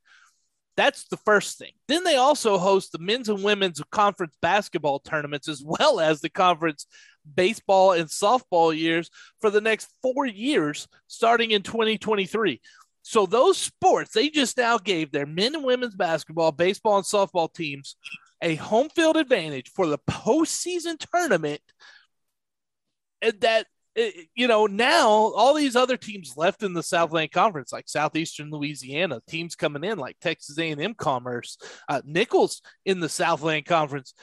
That's 0.76 1.04
the 1.04 1.16
first 1.18 1.58
thing. 1.58 1.72
Then 1.86 2.04
they 2.04 2.16
also 2.16 2.58
host 2.58 2.92
the 2.92 2.98
men's 2.98 3.28
and 3.28 3.44
women's 3.44 3.80
conference 3.92 4.34
basketball 4.42 4.98
tournaments 4.98 5.48
as 5.48 5.62
well 5.64 6.00
as 6.00 6.20
the 6.20 6.28
conference 6.28 6.86
baseball 7.34 7.92
and 7.92 8.08
softball 8.08 8.76
years 8.76 9.10
for 9.40 9.50
the 9.50 9.60
next 9.60 9.88
four 10.02 10.26
years, 10.26 10.88
starting 11.06 11.52
in 11.52 11.62
2023. 11.62 12.60
So 13.02 13.26
those 13.26 13.58
sports, 13.58 14.12
they 14.12 14.30
just 14.30 14.56
now 14.56 14.78
gave 14.78 15.12
their 15.12 15.26
men 15.26 15.54
and 15.54 15.64
women's 15.64 15.94
basketball, 15.94 16.52
baseball, 16.52 16.96
and 16.96 17.04
softball 17.04 17.52
teams 17.52 17.96
a 18.42 18.56
home 18.56 18.88
field 18.88 19.16
advantage 19.16 19.70
for 19.70 19.86
the 19.86 19.98
postseason 19.98 20.98
tournament. 20.98 21.60
That 23.40 23.66
you 24.34 24.48
know 24.48 24.66
now 24.66 25.08
all 25.08 25.54
these 25.54 25.76
other 25.76 25.96
teams 25.96 26.34
left 26.36 26.62
in 26.62 26.72
the 26.72 26.82
Southland 26.82 27.30
Conference, 27.30 27.72
like 27.72 27.88
Southeastern 27.88 28.50
Louisiana, 28.50 29.20
teams 29.28 29.54
coming 29.54 29.84
in 29.84 29.98
like 29.98 30.18
Texas 30.20 30.58
A&M 30.58 30.94
Commerce, 30.94 31.58
uh, 31.88 32.02
Nicholls 32.04 32.62
in 32.84 33.00
the 33.00 33.08
Southland 33.08 33.66
Conference. 33.66 34.14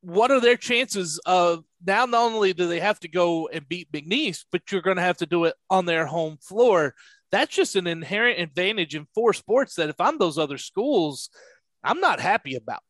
What 0.00 0.30
are 0.30 0.40
their 0.40 0.56
chances 0.56 1.20
of 1.26 1.64
now? 1.84 2.06
Not 2.06 2.32
only 2.32 2.52
do 2.52 2.68
they 2.68 2.80
have 2.80 3.00
to 3.00 3.08
go 3.08 3.48
and 3.48 3.68
beat 3.68 3.92
McNeese, 3.92 4.44
but 4.50 4.62
you're 4.70 4.80
going 4.80 4.96
to 4.96 5.02
have 5.02 5.18
to 5.18 5.26
do 5.26 5.44
it 5.44 5.54
on 5.68 5.86
their 5.86 6.06
home 6.06 6.38
floor. 6.40 6.94
That's 7.30 7.54
just 7.54 7.76
an 7.76 7.86
inherent 7.86 8.38
advantage 8.38 8.94
in 8.94 9.06
four 9.14 9.32
sports 9.32 9.74
that 9.74 9.90
if 9.90 10.00
I'm 10.00 10.18
those 10.18 10.38
other 10.38 10.56
schools, 10.56 11.30
I'm 11.82 12.00
not 12.00 12.20
happy 12.20 12.54
about. 12.54 12.82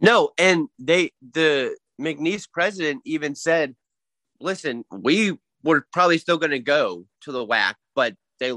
No, 0.00 0.30
and 0.36 0.68
they 0.80 1.12
the 1.32 1.76
McNeese 2.00 2.50
president 2.50 3.02
even 3.04 3.34
said, 3.36 3.76
"Listen, 4.42 4.84
we 4.90 5.38
were 5.62 5.86
probably 5.92 6.18
still 6.18 6.38
going 6.38 6.50
to 6.50 6.58
go 6.58 7.04
to 7.22 7.32
the 7.32 7.46
WAC, 7.46 7.74
but 7.94 8.14
they 8.40 8.52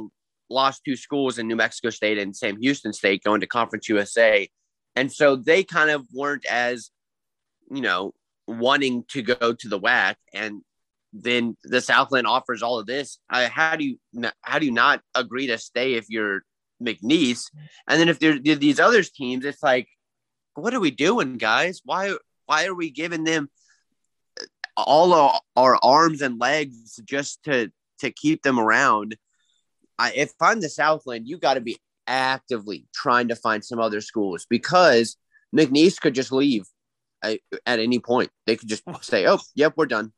lost 0.49 0.81
two 0.85 0.95
schools 0.95 1.37
in 1.37 1.47
New 1.47 1.55
Mexico 1.55 1.89
State 1.89 2.17
and 2.17 2.35
Sam 2.35 2.59
Houston 2.61 2.93
State 2.93 3.23
going 3.23 3.41
to 3.41 3.47
Conference 3.47 3.89
USA, 3.89 4.49
and 4.95 5.11
so 5.11 5.35
they 5.35 5.63
kind 5.63 5.89
of 5.89 6.05
weren't 6.13 6.45
as, 6.45 6.91
you 7.71 7.81
know, 7.81 8.13
wanting 8.47 9.03
to 9.09 9.21
go 9.21 9.53
to 9.53 9.69
the 9.69 9.79
WAC, 9.79 10.15
and 10.33 10.61
then 11.13 11.55
the 11.63 11.81
Southland 11.81 12.27
offers 12.27 12.61
all 12.61 12.79
of 12.79 12.85
this. 12.85 13.19
Uh, 13.29 13.47
how 13.49 13.75
do 13.75 13.85
you 13.85 13.97
how 14.41 14.59
do 14.59 14.65
you 14.65 14.71
not 14.71 15.01
agree 15.13 15.47
to 15.47 15.57
stay 15.57 15.93
if 15.93 16.05
you're 16.09 16.43
McNeese? 16.83 17.51
And 17.87 17.99
then 17.99 18.09
if 18.09 18.19
there's 18.19 18.41
these 18.41 18.79
other 18.79 19.03
teams, 19.03 19.45
it's 19.45 19.63
like 19.63 19.87
what 20.55 20.73
are 20.73 20.79
we 20.79 20.91
doing, 20.91 21.37
guys? 21.37 21.81
Why 21.83 22.15
why 22.45 22.65
are 22.65 22.75
we 22.75 22.89
giving 22.89 23.23
them 23.23 23.49
all 24.77 25.13
our, 25.13 25.39
our 25.55 25.79
arms 25.81 26.21
and 26.21 26.39
legs 26.39 26.99
just 27.05 27.43
to 27.43 27.71
to 27.99 28.11
keep 28.11 28.43
them 28.43 28.59
around? 28.59 29.15
I, 29.97 30.11
if 30.13 30.33
I'm 30.41 30.59
the 30.59 30.69
Southland, 30.69 31.27
you 31.27 31.37
got 31.37 31.53
to 31.53 31.61
be 31.61 31.77
actively 32.07 32.87
trying 32.93 33.29
to 33.29 33.35
find 33.35 33.63
some 33.63 33.79
other 33.79 34.01
schools 34.01 34.45
because 34.49 35.17
McNeese 35.55 35.99
could 35.99 36.13
just 36.13 36.31
leave 36.31 36.65
at, 37.23 37.39
at 37.65 37.79
any 37.79 37.99
point. 37.99 38.29
They 38.45 38.55
could 38.55 38.69
just 38.69 38.83
say, 39.01 39.27
"Oh, 39.27 39.39
yep, 39.55 39.73
we're 39.75 39.85
done." 39.85 40.11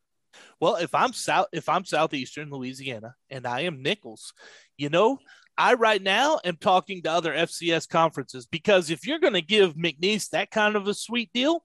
Well, 0.60 0.76
if 0.76 0.94
I'm 0.94 1.14
south, 1.14 1.48
if 1.52 1.70
I'm 1.70 1.86
southeastern 1.86 2.50
Louisiana 2.50 3.16
and 3.30 3.46
I 3.46 3.62
am 3.62 3.82
Nicholls, 3.82 4.34
you 4.78 4.90
know, 4.90 5.20
I 5.58 5.74
right 5.74 6.02
now 6.02 6.40
am 6.44 6.58
talking 6.58 7.02
to 7.04 7.12
other 7.12 7.34
FCS 7.34 7.88
conferences 7.90 8.46
because 8.46 8.90
if 8.90 9.08
you're 9.08 9.20
going 9.20 9.34
to 9.34 9.42
give 9.42 9.76
McNeese 9.76 10.30
that 10.30 10.52
kind 10.52 10.76
of 10.76 10.88
a 10.88 10.94
sweet 10.94 11.32
deal, 11.34 11.64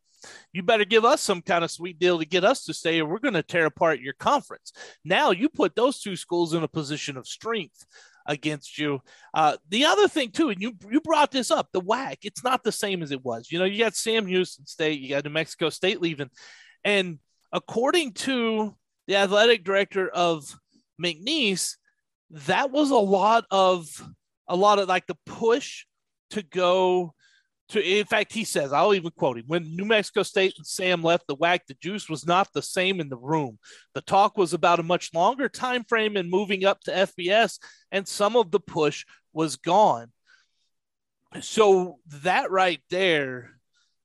you 0.52 0.62
better 0.62 0.84
give 0.84 1.04
us 1.04 1.20
some 1.20 1.42
kind 1.42 1.64
of 1.64 1.70
sweet 1.70 1.98
deal 1.98 2.18
to 2.18 2.24
get 2.24 2.44
us 2.44 2.64
to 2.64 2.74
stay, 2.74 3.00
or 3.00 3.06
we're 3.06 3.18
going 3.18 3.34
to 3.34 3.42
tear 3.42 3.66
apart 3.66 4.00
your 4.00 4.14
conference. 4.14 4.72
Now 5.04 5.30
you 5.30 5.48
put 5.48 5.74
those 5.74 6.00
two 6.00 6.16
schools 6.16 6.54
in 6.54 6.62
a 6.62 6.68
position 6.68 7.16
of 7.16 7.26
strength 7.26 7.86
against 8.26 8.78
you. 8.78 9.00
Uh, 9.34 9.56
the 9.68 9.84
other 9.84 10.08
thing 10.08 10.30
too, 10.30 10.50
and 10.50 10.60
you 10.60 10.74
you 10.90 11.00
brought 11.00 11.30
this 11.30 11.50
up, 11.50 11.68
the 11.72 11.80
WAC. 11.80 12.18
It's 12.22 12.44
not 12.44 12.64
the 12.64 12.72
same 12.72 13.02
as 13.02 13.10
it 13.10 13.24
was. 13.24 13.50
You 13.50 13.58
know, 13.58 13.64
you 13.64 13.82
got 13.82 13.96
Sam 13.96 14.26
Houston 14.26 14.66
State, 14.66 15.00
you 15.00 15.08
got 15.08 15.24
New 15.24 15.30
Mexico 15.30 15.70
State 15.70 16.00
leaving, 16.00 16.30
and 16.84 17.18
according 17.52 18.12
to 18.12 18.74
the 19.06 19.16
athletic 19.16 19.64
director 19.64 20.08
of 20.08 20.44
McNeese, 21.02 21.76
that 22.30 22.70
was 22.70 22.90
a 22.90 22.96
lot 22.96 23.44
of 23.50 23.88
a 24.48 24.56
lot 24.56 24.78
of 24.78 24.88
like 24.88 25.06
the 25.06 25.16
push 25.26 25.84
to 26.30 26.42
go 26.42 27.14
to 27.72 27.82
in 27.82 28.04
fact 28.04 28.32
he 28.32 28.44
says 28.44 28.72
i'll 28.72 28.94
even 28.94 29.10
quote 29.16 29.38
him 29.38 29.44
when 29.46 29.74
new 29.74 29.84
mexico 29.84 30.22
state 30.22 30.52
and 30.58 30.66
sam 30.66 31.02
left 31.02 31.26
the 31.26 31.36
WAC 31.36 31.60
the 31.66 31.74
juice 31.80 32.08
was 32.08 32.26
not 32.26 32.52
the 32.52 32.62
same 32.62 33.00
in 33.00 33.08
the 33.08 33.16
room. 33.16 33.58
The 33.94 34.02
talk 34.02 34.36
was 34.36 34.52
about 34.52 34.80
a 34.80 34.84
much 34.84 35.12
longer 35.14 35.48
time 35.48 35.84
frame 35.84 36.16
and 36.16 36.30
moving 36.30 36.64
up 36.64 36.80
to 36.82 36.90
fbs 36.90 37.58
and 37.90 38.06
some 38.06 38.36
of 38.36 38.50
the 38.50 38.60
push 38.60 39.04
was 39.32 39.56
gone. 39.56 40.12
So 41.40 41.98
that 42.22 42.50
right 42.50 42.80
there 42.90 43.50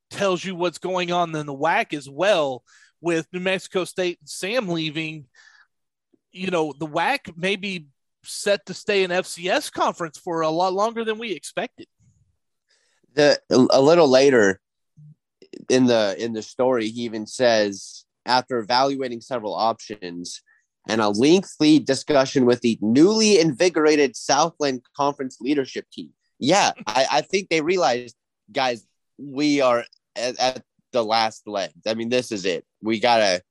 tells 0.10 0.44
you 0.44 0.56
what's 0.56 0.78
going 0.78 1.12
on 1.12 1.36
in 1.36 1.46
the 1.46 1.54
WAC 1.54 1.94
as 1.94 2.10
well 2.10 2.64
with 3.02 3.28
new 3.34 3.42
mexico 3.42 3.84
state 3.84 4.18
and 4.22 4.30
sam 4.30 4.70
leaving. 4.70 5.26
You 6.32 6.52
know 6.52 6.74
the 6.78 6.88
WAC 6.88 7.36
may 7.36 7.58
be 7.58 7.88
set 8.24 8.66
to 8.68 8.74
stay 8.74 9.04
in 9.04 9.12
FCS 9.12 9.72
conference 9.72 10.18
for 10.18 10.42
a 10.42 10.50
lot 10.50 10.74
longer 10.74 11.04
than 11.04 11.18
we 11.18 11.32
expected. 11.32 11.88
The 13.18 13.40
a 13.50 13.82
little 13.82 14.08
later 14.08 14.62
in 15.70 15.88
the 15.88 16.16
in 16.20 16.34
the 16.34 16.44
story, 16.44 16.88
he 16.90 17.02
even 17.02 17.26
says 17.26 18.06
after 18.28 18.60
evaluating 18.60 19.22
several 19.22 19.56
options 19.56 20.44
and 20.88 21.02
a 21.02 21.10
lengthy 21.10 21.80
discussion 21.80 22.46
with 22.46 22.62
the 22.62 22.78
newly 22.80 23.40
invigorated 23.40 24.16
Southland 24.16 24.84
Conference 24.96 25.38
leadership 25.42 25.86
team. 25.92 26.12
Yeah, 26.38 26.72
I, 26.86 27.08
I 27.12 27.22
think 27.22 27.50
they 27.50 27.62
realized, 27.62 28.16
guys, 28.52 28.86
we 29.18 29.62
are 29.62 29.84
at, 30.16 30.40
at 30.40 30.64
the 30.92 31.04
last 31.04 31.48
leg. 31.48 31.72
I 31.88 31.96
mean, 31.96 32.10
this 32.10 32.32
is 32.32 32.46
it. 32.46 32.66
We 32.84 33.00
gotta 33.00 33.42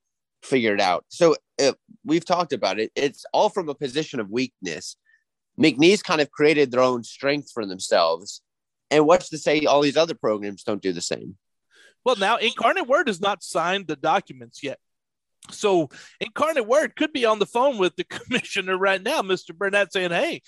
figure 0.45 0.75
it 0.75 0.81
out. 0.81 1.05
So 1.09 1.35
uh, 1.61 1.73
we've 2.05 2.25
talked 2.25 2.53
about 2.53 2.79
it. 2.79 2.93
It's 2.95 3.25
all 3.33 3.49
from 3.49 3.69
a 3.69 3.75
position 3.75 4.21
of 4.21 4.31
weakness. 4.31 4.97
McNeese 5.61 6.05
kind 6.05 6.21
of 6.21 6.31
created 6.31 6.71
their 6.71 6.83
own 6.83 7.03
strength 7.03 7.51
for 7.53 7.67
themselves. 7.67 8.43
And 8.91 9.07
what's 9.07 9.31
to 9.31 9.39
say 9.39 9.65
all 9.65 9.81
these 9.81 9.97
other 9.97 10.15
programs 10.15 10.63
don't 10.63 10.83
do 10.83 10.93
the 10.93 11.01
same? 11.01 11.37
Well, 12.05 12.17
now 12.17 12.37
Incarnate 12.37 12.87
Word 12.87 13.09
has 13.09 13.21
not 13.21 13.43
signed 13.43 13.89
the 13.89 13.97
documents 13.97 14.63
yet. 14.63 14.79
So 15.51 15.91
Incarnate 16.21 16.67
Word 16.67 16.97
could 16.97 17.13
be 17.13 17.25
on 17.25 17.39
the 17.39 17.47
phone 17.47 17.79
with 17.79 17.97
the 17.97 18.05
commissioner 18.09 18.79
right 18.79 19.03
now, 19.03 19.23
Mr. 19.23 19.55
Burnett, 19.57 19.93
saying, 19.93 20.11
Hey, 20.11 20.43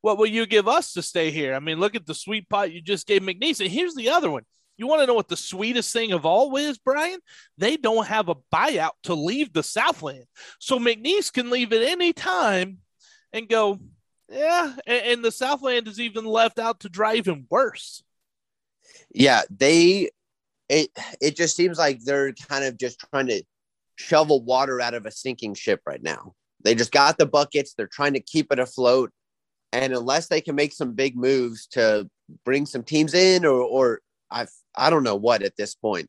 what 0.00 0.18
will 0.18 0.26
you 0.26 0.46
give 0.46 0.68
us 0.68 0.92
to 0.94 1.02
stay 1.02 1.30
here? 1.30 1.54
I 1.54 1.60
mean, 1.60 1.80
look 1.80 1.94
at 1.94 2.06
the 2.06 2.14
sweet 2.14 2.48
pot 2.48 2.72
you 2.72 2.80
just 2.80 3.06
gave 3.06 3.22
McNeese. 3.22 3.60
And 3.60 3.70
here's 3.70 3.94
the 3.94 4.10
other 4.10 4.30
one. 4.30 4.44
You 4.76 4.86
want 4.86 5.02
to 5.02 5.06
know 5.06 5.14
what 5.14 5.28
the 5.28 5.36
sweetest 5.36 5.92
thing 5.92 6.12
of 6.12 6.26
all 6.26 6.56
is, 6.56 6.78
Brian? 6.78 7.20
They 7.58 7.76
don't 7.76 8.06
have 8.06 8.28
a 8.28 8.34
buyout 8.52 8.92
to 9.04 9.14
leave 9.14 9.52
the 9.52 9.62
Southland. 9.62 10.24
So 10.58 10.78
McNeese 10.78 11.32
can 11.32 11.48
leave 11.48 11.72
at 11.72 11.82
any 11.82 12.12
time 12.12 12.78
and 13.32 13.48
go, 13.48 13.78
yeah. 14.28 14.74
And, 14.86 15.06
and 15.06 15.24
the 15.24 15.32
Southland 15.32 15.88
is 15.88 16.00
even 16.00 16.24
left 16.24 16.58
out 16.58 16.80
to 16.80 16.88
dry 16.88 17.14
even 17.14 17.46
worse. 17.50 18.02
Yeah, 19.12 19.42
they 19.50 20.10
it 20.68 20.90
it 21.20 21.36
just 21.36 21.56
seems 21.56 21.78
like 21.78 22.00
they're 22.00 22.32
kind 22.32 22.64
of 22.64 22.78
just 22.78 23.00
trying 23.10 23.26
to 23.28 23.42
shovel 23.96 24.42
water 24.42 24.80
out 24.80 24.94
of 24.94 25.06
a 25.06 25.10
sinking 25.10 25.54
ship 25.54 25.80
right 25.86 26.02
now. 26.02 26.34
They 26.62 26.74
just 26.74 26.92
got 26.92 27.18
the 27.18 27.26
buckets, 27.26 27.74
they're 27.74 27.86
trying 27.86 28.14
to 28.14 28.20
keep 28.20 28.52
it 28.52 28.58
afloat. 28.58 29.10
And 29.72 29.92
unless 29.92 30.28
they 30.28 30.40
can 30.40 30.54
make 30.54 30.72
some 30.72 30.92
big 30.92 31.16
moves 31.16 31.66
to 31.68 32.08
bring 32.44 32.66
some 32.66 32.82
teams 32.82 33.14
in 33.14 33.44
or 33.44 33.60
or 33.62 34.00
I 34.30 34.46
I 34.74 34.90
don't 34.90 35.04
know 35.04 35.16
what 35.16 35.42
at 35.42 35.56
this 35.56 35.74
point. 35.74 36.08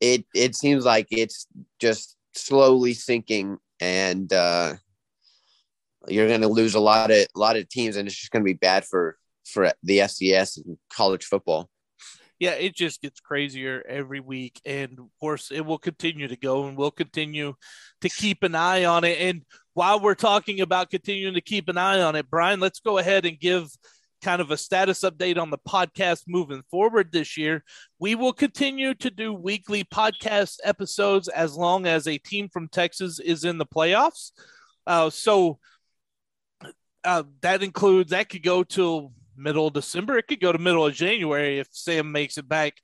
It 0.00 0.24
it 0.34 0.54
seems 0.54 0.84
like 0.84 1.06
it's 1.10 1.46
just 1.78 2.16
slowly 2.34 2.94
sinking, 2.94 3.58
and 3.80 4.32
uh, 4.32 4.74
you're 6.08 6.28
going 6.28 6.40
to 6.40 6.48
lose 6.48 6.74
a 6.74 6.80
lot 6.80 7.10
of 7.10 7.16
a 7.16 7.38
lot 7.38 7.56
of 7.56 7.68
teams, 7.68 7.96
and 7.96 8.08
it's 8.08 8.16
just 8.16 8.32
going 8.32 8.42
to 8.42 8.48
be 8.48 8.54
bad 8.54 8.84
for 8.84 9.16
for 9.44 9.72
the 9.82 9.98
FCS 9.98 10.64
and 10.64 10.78
college 10.92 11.24
football. 11.24 11.68
yeah, 12.40 12.52
it 12.52 12.74
just 12.74 13.02
gets 13.02 13.20
crazier 13.20 13.84
every 13.86 14.20
week. 14.20 14.60
And 14.64 14.98
of 14.98 15.08
course, 15.20 15.50
it 15.50 15.60
will 15.60 15.78
continue 15.78 16.26
to 16.26 16.36
go 16.36 16.66
and 16.66 16.76
we'll 16.76 16.90
continue 16.90 17.54
to 18.00 18.08
keep 18.08 18.42
an 18.42 18.54
eye 18.54 18.86
on 18.86 19.04
it. 19.04 19.18
And 19.20 19.42
while 19.74 20.00
we're 20.00 20.14
talking 20.14 20.60
about 20.60 20.90
continuing 20.90 21.34
to 21.34 21.42
keep 21.42 21.68
an 21.68 21.76
eye 21.76 22.00
on 22.00 22.16
it, 22.16 22.30
Brian, 22.30 22.58
let's 22.58 22.80
go 22.80 22.98
ahead 22.98 23.26
and 23.26 23.38
give 23.38 23.68
kind 24.22 24.40
of 24.40 24.50
a 24.50 24.56
status 24.56 25.00
update 25.00 25.38
on 25.38 25.50
the 25.50 25.58
podcast 25.58 26.22
moving 26.26 26.62
forward 26.70 27.12
this 27.12 27.36
year. 27.36 27.62
We 27.98 28.14
will 28.14 28.32
continue 28.32 28.94
to 28.94 29.10
do 29.10 29.32
weekly 29.32 29.84
podcast 29.84 30.58
episodes 30.64 31.28
as 31.28 31.56
long 31.56 31.86
as 31.86 32.06
a 32.06 32.18
team 32.18 32.48
from 32.48 32.68
Texas 32.68 33.18
is 33.20 33.44
in 33.44 33.58
the 33.58 33.66
playoffs. 33.66 34.32
Uh, 34.86 35.10
so 35.10 35.58
uh, 37.04 37.22
that 37.40 37.62
includes 37.62 38.10
that 38.10 38.28
could 38.28 38.42
go 38.42 38.62
till 38.62 39.12
middle 39.36 39.68
of 39.68 39.74
December. 39.74 40.18
It 40.18 40.28
could 40.28 40.40
go 40.40 40.52
to 40.52 40.58
middle 40.58 40.86
of 40.86 40.94
January 40.94 41.58
if 41.58 41.68
Sam 41.70 42.12
makes 42.12 42.38
it 42.38 42.48
back 42.48 42.74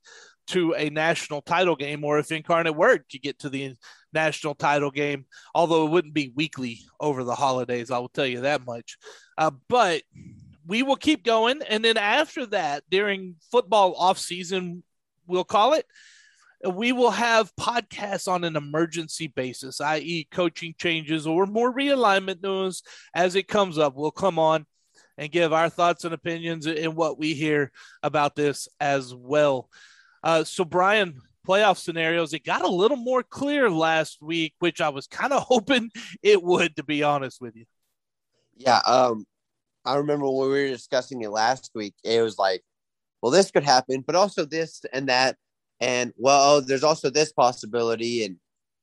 to 0.49 0.75
a 0.75 0.91
national 0.91 1.43
title 1.43 1.77
game, 1.77 2.05
or 2.05 2.19
if 2.19 2.31
Incarnate 2.31 2.77
Word 2.77 3.05
could 3.11 3.23
get 3.23 3.39
to 3.41 3.49
the 3.49 3.75
national 4.13 4.55
title 4.55 4.91
game. 4.91 5.27
Although 5.55 5.87
it 5.87 5.91
wouldn't 5.91 6.15
be 6.15 6.33
weekly 6.35 6.81
over 7.01 7.25
the 7.25 7.35
holidays, 7.35 7.91
I 7.91 7.99
will 7.99 8.09
tell 8.09 8.27
you 8.27 8.43
that 8.43 8.65
much. 8.65 8.97
Uh, 9.37 9.51
but 9.69 10.03
we 10.67 10.83
will 10.83 10.97
keep 10.97 11.25
going, 11.25 11.63
and 11.69 11.85
then 11.85 11.97
after 11.97 12.47
that, 12.47 12.85
during 12.91 13.37
football 13.51 13.95
off 13.95 14.19
season, 14.19 14.83
we'll 15.27 15.45
call 15.45 15.75
it. 15.75 15.87
We 16.65 16.93
will 16.93 17.11
have 17.11 17.55
podcasts 17.61 18.29
on 18.29 18.45
an 18.45 18.57
emergency 18.57 19.27
basis, 19.27 19.81
i.e., 19.81 20.27
coaching 20.31 20.75
changes 20.79 21.27
or 21.27 21.47
more 21.47 21.73
realignment 21.73 22.43
news 22.43 22.83
as 23.15 23.35
it 23.35 23.49
comes 23.49 23.79
up. 23.79 23.95
We'll 23.95 24.11
come 24.11 24.39
on 24.39 24.67
and 25.19 25.31
give 25.31 25.53
our 25.53 25.69
thoughts 25.69 26.05
and 26.05 26.15
opinions 26.15 26.67
and 26.67 26.97
what 26.97 27.19
we 27.19 27.35
hear 27.35 27.73
about 28.03 28.37
this 28.37 28.69
as 28.81 29.15
well. 29.15 29.69
Uh, 30.23 30.45
so, 30.45 30.65
Brian, 30.65 31.21
playoff 31.47 31.79
scenarios, 31.79 32.33
it 32.33 32.45
got 32.45 32.65
a 32.65 32.69
little 32.69 32.97
more 32.97 33.23
clear 33.23 33.71
last 33.71 34.19
week, 34.21 34.55
which 34.59 34.81
I 34.81 34.89
was 34.89 35.07
kind 35.07 35.33
of 35.33 35.43
hoping 35.49 35.91
it 36.23 36.43
would, 36.43 36.77
to 36.77 36.85
be 36.85 37.03
honest 37.03 37.41
with 37.41 37.57
you. 37.57 37.67
Yeah. 38.57 38.81
Um, 38.87 39.25
I 39.85 39.97
remember 39.97 40.29
when 40.29 40.51
we 40.51 40.63
were 40.63 40.69
discussing 40.69 41.23
it 41.23 41.31
last 41.31 41.71
week, 41.75 41.95
it 42.03 42.21
was 42.21 42.39
like, 42.39 42.63
well, 43.23 43.33
this 43.33 43.51
could 43.51 43.65
happen, 43.65 44.03
but 44.07 44.17
also 44.17 44.45
this 44.45 44.83
and 44.93 45.09
that. 45.09 45.37
And 45.81 46.13
well, 46.17 46.63
there's 46.63 46.85
also 46.85 47.11
this 47.11 47.33
possibility. 47.33 48.25
And 48.25 48.37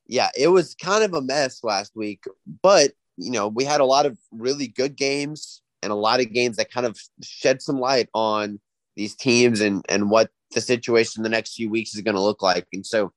yeah, 0.08 0.30
it 0.38 0.50
was 0.50 0.76
kind 0.76 1.04
of 1.04 1.14
a 1.14 1.22
mess 1.22 1.64
last 1.64 1.96
week, 1.96 2.24
but 2.62 2.92
you 3.18 3.32
know, 3.32 3.48
we 3.48 3.64
had 3.64 3.82
a 3.82 3.86
lot 3.86 4.06
of 4.06 4.18
really 4.32 4.68
good 4.68 4.96
games 4.96 5.62
and 5.82 5.92
a 5.92 5.96
lot 5.96 6.20
of 6.20 6.34
games 6.34 6.58
that 6.58 6.72
kind 6.72 6.86
of 6.86 6.98
shed 7.22 7.62
some 7.62 7.80
light 7.80 8.10
on 8.14 8.60
these 8.96 9.16
teams 9.16 9.62
and 9.62 9.84
and 9.90 10.10
what 10.10 10.30
the 10.54 10.62
situation 10.62 11.20
in 11.20 11.24
the 11.24 11.30
next 11.30 11.56
few 11.56 11.70
weeks 11.70 11.96
is 11.96 12.02
going 12.02 12.16
to 12.16 12.22
look 12.22 12.42
like. 12.42 12.68
And 12.74 12.86
so 12.86 13.12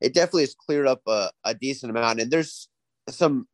it 0.00 0.14
definitely 0.14 0.42
has 0.42 0.54
cleared 0.54 0.86
up 0.86 1.02
a, 1.06 1.30
a 1.44 1.54
decent 1.54 1.90
amount. 1.90 2.20
And 2.20 2.30
there's 2.30 2.68
some 3.08 3.46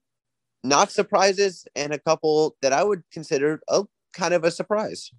not 0.64 0.90
surprises 0.90 1.66
and 1.76 1.92
a 1.92 1.99
couple 1.99 2.56
that 2.62 2.73
I 2.73 2.83
would 2.83 3.02
consider 3.12 3.61
a 3.68 3.85
kind 4.12 4.35
of 4.35 4.45
a 4.45 4.50
surprise. 4.50 5.11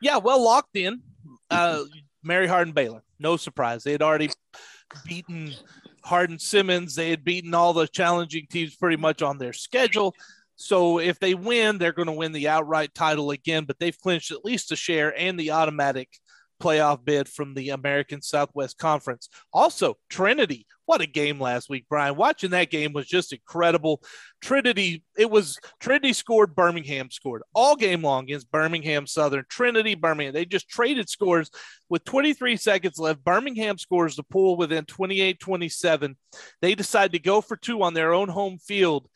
Yeah, 0.00 0.18
well 0.18 0.42
locked 0.42 0.76
in. 0.76 1.00
Uh, 1.50 1.84
Mary 2.22 2.46
Hardin 2.46 2.74
Baylor, 2.74 3.02
no 3.18 3.36
surprise. 3.36 3.82
They 3.82 3.92
had 3.92 4.02
already 4.02 4.30
beaten 5.06 5.52
Hardin 6.02 6.38
Simmons. 6.38 6.94
They 6.94 7.10
had 7.10 7.24
beaten 7.24 7.54
all 7.54 7.72
the 7.72 7.88
challenging 7.88 8.46
teams 8.50 8.76
pretty 8.76 8.96
much 8.96 9.22
on 9.22 9.38
their 9.38 9.52
schedule. 9.52 10.14
So 10.56 10.98
if 10.98 11.20
they 11.20 11.34
win, 11.34 11.78
they're 11.78 11.92
going 11.92 12.06
to 12.06 12.12
win 12.12 12.32
the 12.32 12.48
outright 12.48 12.94
title 12.94 13.30
again, 13.30 13.64
but 13.64 13.78
they've 13.78 13.98
clinched 13.98 14.32
at 14.32 14.44
least 14.44 14.72
a 14.72 14.76
share 14.76 15.16
and 15.16 15.38
the 15.38 15.52
automatic 15.52 16.08
playoff 16.60 17.04
bid 17.04 17.28
from 17.28 17.54
the 17.54 17.70
American 17.70 18.20
Southwest 18.22 18.78
Conference. 18.78 19.28
Also, 19.52 19.96
Trinity 20.10 20.66
what 20.88 21.02
a 21.02 21.06
game 21.06 21.38
last 21.38 21.68
week, 21.68 21.84
Brian. 21.90 22.16
Watching 22.16 22.48
that 22.52 22.70
game 22.70 22.94
was 22.94 23.06
just 23.06 23.34
incredible. 23.34 24.00
Trinity, 24.40 25.04
it 25.18 25.30
was 25.30 25.58
Trinity 25.80 26.14
scored, 26.14 26.56
Birmingham 26.56 27.10
scored 27.10 27.42
all 27.54 27.76
game 27.76 28.02
long 28.02 28.24
against 28.24 28.50
Birmingham 28.50 29.06
Southern. 29.06 29.44
Trinity, 29.50 29.94
Birmingham. 29.94 30.32
They 30.32 30.46
just 30.46 30.70
traded 30.70 31.10
scores 31.10 31.50
with 31.90 32.04
23 32.04 32.56
seconds 32.56 32.98
left. 32.98 33.22
Birmingham 33.22 33.76
scores 33.76 34.16
the 34.16 34.22
pool 34.22 34.56
within 34.56 34.86
28 34.86 35.38
27. 35.38 36.16
They 36.62 36.74
decide 36.74 37.12
to 37.12 37.18
go 37.18 37.42
for 37.42 37.58
two 37.58 37.82
on 37.82 37.92
their 37.92 38.14
own 38.14 38.30
home 38.30 38.56
field, 38.56 39.10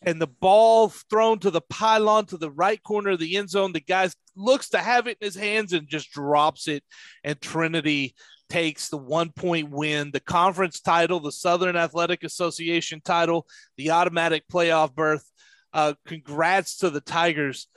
and 0.00 0.22
the 0.22 0.26
ball 0.26 0.88
thrown 1.10 1.38
to 1.40 1.50
the 1.50 1.60
pylon 1.60 2.24
to 2.26 2.38
the 2.38 2.50
right 2.50 2.82
corner 2.82 3.10
of 3.10 3.18
the 3.18 3.36
end 3.36 3.50
zone. 3.50 3.72
The 3.72 3.80
guy 3.80 4.08
looks 4.36 4.70
to 4.70 4.78
have 4.78 5.06
it 5.06 5.18
in 5.20 5.26
his 5.26 5.36
hands 5.36 5.74
and 5.74 5.86
just 5.86 6.12
drops 6.12 6.66
it, 6.66 6.82
and 7.22 7.38
Trinity 7.42 8.14
takes 8.50 8.88
the 8.88 8.98
one 8.98 9.30
point 9.30 9.70
win, 9.70 10.10
the 10.10 10.20
conference 10.20 10.80
title, 10.80 11.20
the 11.20 11.32
Southern 11.32 11.76
Athletic 11.76 12.24
Association 12.24 13.00
title, 13.02 13.46
the 13.76 13.92
automatic 13.92 14.44
playoff 14.52 14.94
berth. 14.94 15.24
Uh, 15.72 15.94
congrats 16.06 16.78
to 16.78 16.90
the 16.90 17.00
Tigers. 17.00 17.68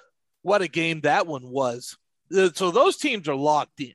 What 0.42 0.62
a 0.62 0.68
game 0.68 1.02
that 1.02 1.28
one 1.28 1.48
was. 1.48 1.96
Uh, 2.36 2.50
so 2.54 2.72
those 2.72 2.98
teams 2.98 3.30
are 3.30 3.36
locked 3.36 3.80
in. 3.80 3.94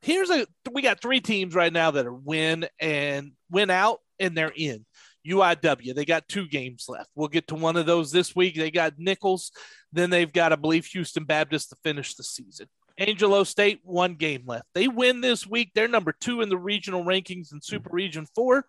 Here's 0.00 0.30
a 0.30 0.46
we 0.72 0.80
got 0.80 1.02
three 1.02 1.20
teams 1.20 1.54
right 1.54 1.72
now 1.72 1.90
that 1.90 2.06
are 2.06 2.14
win 2.14 2.66
and 2.80 3.32
win 3.50 3.68
out 3.68 3.98
and 4.18 4.36
they're 4.36 4.52
in. 4.54 4.86
UIW, 5.28 5.94
they 5.94 6.06
got 6.06 6.28
two 6.28 6.46
games 6.48 6.86
left. 6.88 7.10
We'll 7.14 7.28
get 7.28 7.48
to 7.48 7.54
one 7.54 7.76
of 7.76 7.84
those 7.84 8.10
this 8.10 8.34
week. 8.34 8.56
They 8.56 8.70
got 8.70 8.94
Nicholls, 8.98 9.52
then 9.92 10.08
they've 10.08 10.32
got, 10.32 10.52
I 10.52 10.56
believe, 10.56 10.86
Houston 10.86 11.24
Baptist 11.24 11.70
to 11.70 11.76
finish 11.82 12.14
the 12.14 12.24
season. 12.24 12.68
Angelo 13.00 13.44
State, 13.44 13.80
one 13.82 14.14
game 14.14 14.44
left. 14.46 14.66
They 14.74 14.86
win 14.86 15.22
this 15.22 15.46
week. 15.46 15.72
They're 15.74 15.88
number 15.88 16.14
two 16.20 16.42
in 16.42 16.50
the 16.50 16.58
regional 16.58 17.02
rankings 17.02 17.50
in 17.52 17.62
Super 17.62 17.88
Region 17.90 18.26
4. 18.34 18.64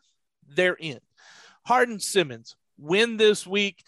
They're 0.47 0.77
in. 0.79 0.99
Hardin 1.65 1.99
Simmons 1.99 2.55
win 2.77 3.17
this 3.17 3.45
week. 3.45 3.83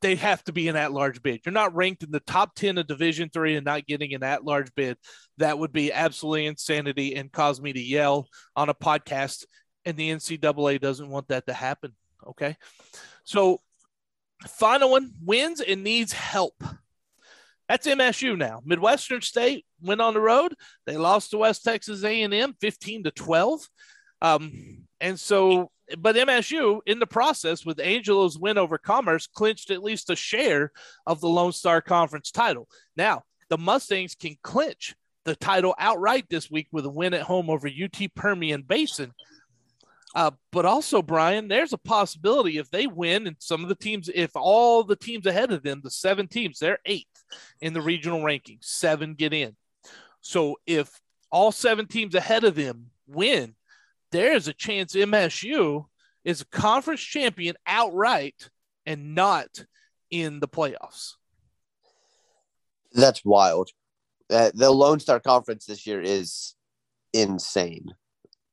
They 0.00 0.14
have 0.16 0.42
to 0.44 0.52
be 0.52 0.68
an 0.68 0.76
at 0.76 0.92
large 0.92 1.22
bid. 1.22 1.40
You're 1.44 1.52
not 1.52 1.74
ranked 1.74 2.02
in 2.02 2.10
the 2.10 2.20
top 2.20 2.54
10 2.54 2.78
of 2.78 2.86
Division 2.86 3.28
three 3.30 3.56
and 3.56 3.64
not 3.64 3.86
getting 3.86 4.14
an 4.14 4.22
at 4.22 4.44
large 4.44 4.74
bid. 4.74 4.96
That 5.36 5.58
would 5.58 5.72
be 5.72 5.92
absolutely 5.92 6.46
insanity 6.46 7.14
and 7.14 7.30
cause 7.30 7.60
me 7.60 7.72
to 7.72 7.80
yell 7.80 8.28
on 8.54 8.68
a 8.68 8.74
podcast. 8.74 9.44
And 9.84 9.96
the 9.96 10.10
NCAA 10.10 10.80
doesn't 10.80 11.08
want 11.08 11.28
that 11.28 11.46
to 11.46 11.52
happen. 11.52 11.92
Okay. 12.26 12.56
So, 13.24 13.60
final 14.46 14.90
one 14.90 15.12
wins 15.22 15.60
and 15.60 15.84
needs 15.84 16.12
help. 16.12 16.62
That's 17.68 17.86
MSU 17.86 18.38
now. 18.38 18.60
Midwestern 18.64 19.22
State 19.22 19.66
went 19.80 20.00
on 20.00 20.14
the 20.14 20.20
road. 20.20 20.54
They 20.86 20.96
lost 20.96 21.30
to 21.30 21.38
West 21.38 21.64
Texas 21.64 22.04
A&M 22.04 22.54
15 22.60 23.04
to 23.04 23.10
12. 23.10 23.68
Um, 24.22 24.86
and 25.00 25.18
so, 25.18 25.70
but 25.98 26.16
MSU 26.16 26.80
in 26.86 26.98
the 26.98 27.06
process 27.06 27.66
with 27.66 27.80
Angelo's 27.80 28.38
win 28.38 28.58
over 28.58 28.78
Commerce 28.78 29.26
clinched 29.26 29.70
at 29.70 29.82
least 29.82 30.10
a 30.10 30.16
share 30.16 30.72
of 31.06 31.20
the 31.20 31.28
Lone 31.28 31.52
Star 31.52 31.80
Conference 31.80 32.30
title. 32.30 32.68
Now, 32.96 33.22
the 33.50 33.58
Mustangs 33.58 34.14
can 34.14 34.36
clinch 34.42 34.94
the 35.24 35.36
title 35.36 35.74
outright 35.78 36.26
this 36.30 36.50
week 36.50 36.68
with 36.72 36.86
a 36.86 36.90
win 36.90 37.14
at 37.14 37.22
home 37.22 37.50
over 37.50 37.68
UT 37.68 38.14
Permian 38.14 38.62
Basin. 38.62 39.12
Uh, 40.16 40.30
but 40.50 40.64
also, 40.64 41.02
Brian, 41.02 41.46
there's 41.46 41.74
a 41.74 41.78
possibility 41.78 42.56
if 42.56 42.70
they 42.70 42.86
win 42.86 43.26
and 43.26 43.36
some 43.38 43.62
of 43.62 43.68
the 43.68 43.74
teams, 43.74 44.08
if 44.14 44.30
all 44.34 44.82
the 44.82 44.96
teams 44.96 45.26
ahead 45.26 45.52
of 45.52 45.62
them, 45.62 45.82
the 45.84 45.90
seven 45.90 46.26
teams, 46.26 46.58
they're 46.58 46.78
eighth 46.86 47.22
in 47.60 47.74
the 47.74 47.82
regional 47.82 48.22
rankings, 48.22 48.64
seven 48.64 49.12
get 49.12 49.34
in. 49.34 49.54
So 50.22 50.56
if 50.66 51.02
all 51.30 51.52
seven 51.52 51.86
teams 51.86 52.14
ahead 52.14 52.44
of 52.44 52.54
them 52.54 52.86
win, 53.06 53.56
there's 54.10 54.48
a 54.48 54.54
chance 54.54 54.94
MSU 54.94 55.84
is 56.24 56.40
a 56.40 56.46
conference 56.46 57.02
champion 57.02 57.54
outright 57.66 58.48
and 58.86 59.14
not 59.14 59.66
in 60.10 60.40
the 60.40 60.48
playoffs. 60.48 61.12
That's 62.94 63.22
wild. 63.22 63.68
Uh, 64.30 64.50
the 64.54 64.70
Lone 64.70 64.98
Star 64.98 65.20
Conference 65.20 65.66
this 65.66 65.86
year 65.86 66.00
is 66.00 66.54
insane. 67.12 67.94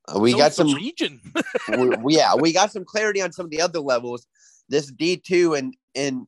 Uh, 0.07 0.19
we 0.19 0.33
got 0.33 0.53
some 0.53 0.73
region. 0.73 1.21
we, 2.01 2.15
yeah, 2.15 2.35
we 2.35 2.51
got 2.51 2.71
some 2.71 2.85
clarity 2.85 3.21
on 3.21 3.31
some 3.31 3.45
of 3.45 3.51
the 3.51 3.61
other 3.61 3.79
levels. 3.79 4.27
This 4.69 4.87
D 4.87 5.17
two 5.17 5.53
and 5.53 5.75
in 5.95 6.27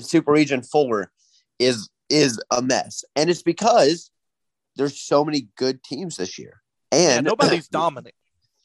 Super 0.00 0.32
Region 0.32 0.62
Four 0.62 1.10
is 1.58 1.88
is 2.08 2.40
a 2.50 2.62
mess, 2.62 3.04
and 3.14 3.30
it's 3.30 3.42
because 3.42 4.10
there's 4.76 5.00
so 5.00 5.24
many 5.24 5.48
good 5.56 5.82
teams 5.82 6.16
this 6.16 6.38
year, 6.38 6.60
and 6.92 7.02
yeah, 7.02 7.20
nobody's 7.20 7.68
dominant. 7.68 8.14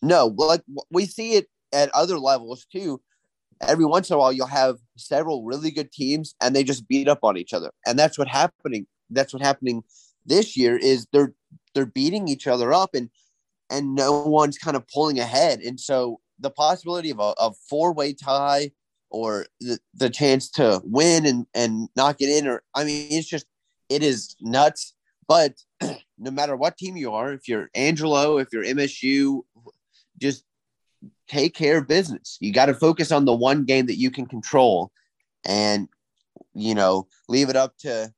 No, 0.02 0.28
like 0.28 0.62
we 0.91 1.06
see 1.06 1.34
it 1.34 1.47
at 1.74 1.89
other 1.93 2.19
levels 2.19 2.65
too. 2.71 3.02
Every 3.62 3.86
once 3.86 4.10
in 4.10 4.15
a 4.15 4.19
while, 4.19 4.34
you'll 4.34 4.47
have 4.47 4.78
several 4.97 5.43
really 5.43 5.69
good 5.71 5.91
teams, 5.91 6.36
and 6.41 6.56
they 6.56 6.63
just 6.63 6.88
beat 6.88 7.08
up 7.08 7.19
on 7.24 7.38
each 7.38 7.54
other, 7.54 7.71
and 7.86 7.97
that's 7.97 8.17
what 8.17 8.28
happening. 8.28 8.88
That's 9.10 9.34
what 9.34 9.41
happening 9.41 9.84
this 10.26 10.56
year 10.56 10.78
is 10.78 11.08
they're 11.12 11.34
they're 11.74 11.86
beating 11.86 12.28
each 12.28 12.47
other 12.47 12.74
up, 12.74 12.95
and 12.95 13.10
and 13.72 13.96
no 13.96 14.22
one's 14.22 14.58
kind 14.58 14.76
of 14.76 14.88
pulling 14.90 15.20
ahead. 15.20 15.62
And 15.62 15.80
so 15.80 16.20
the 16.40 16.52
possibility 16.52 17.10
of 17.10 17.20
a, 17.20 17.34
a 17.40 17.52
four 17.70 17.94
way 17.94 18.14
tie 18.14 18.72
or 19.10 19.48
the, 19.60 19.80
the 19.94 20.10
chance 20.10 20.50
to 20.52 20.82
win 20.84 21.26
and, 21.26 21.48
and 21.56 21.90
not 21.96 22.18
get 22.18 22.30
in, 22.30 22.48
or 22.48 22.64
I 22.76 22.84
mean, 22.84 23.08
it's 23.10 23.28
just, 23.28 23.46
it 23.90 24.04
is 24.04 24.36
nuts. 24.42 24.94
But 25.28 25.56
no 26.20 26.32
matter 26.32 26.56
what 26.56 26.78
team 26.78 26.98
you 26.98 27.14
are, 27.14 27.32
if 27.32 27.48
you're 27.48 27.70
Angelo, 27.74 28.38
if 28.38 28.50
you're 28.52 28.66
MSU, 28.66 29.42
just 30.20 30.44
take 31.28 31.56
care 31.56 31.78
of 31.78 31.88
business. 31.88 32.38
You 32.42 32.52
got 32.52 32.66
to 32.66 32.74
focus 32.74 33.12
on 33.12 33.26
the 33.26 33.34
one 33.34 33.64
game 33.64 33.86
that 33.88 33.98
you 33.98 34.12
can 34.12 34.26
control 34.26 34.92
and, 35.46 35.88
you 36.54 36.76
know, 36.76 37.08
leave 37.30 37.50
it 37.50 37.56
up 37.56 37.78
to 37.80 38.14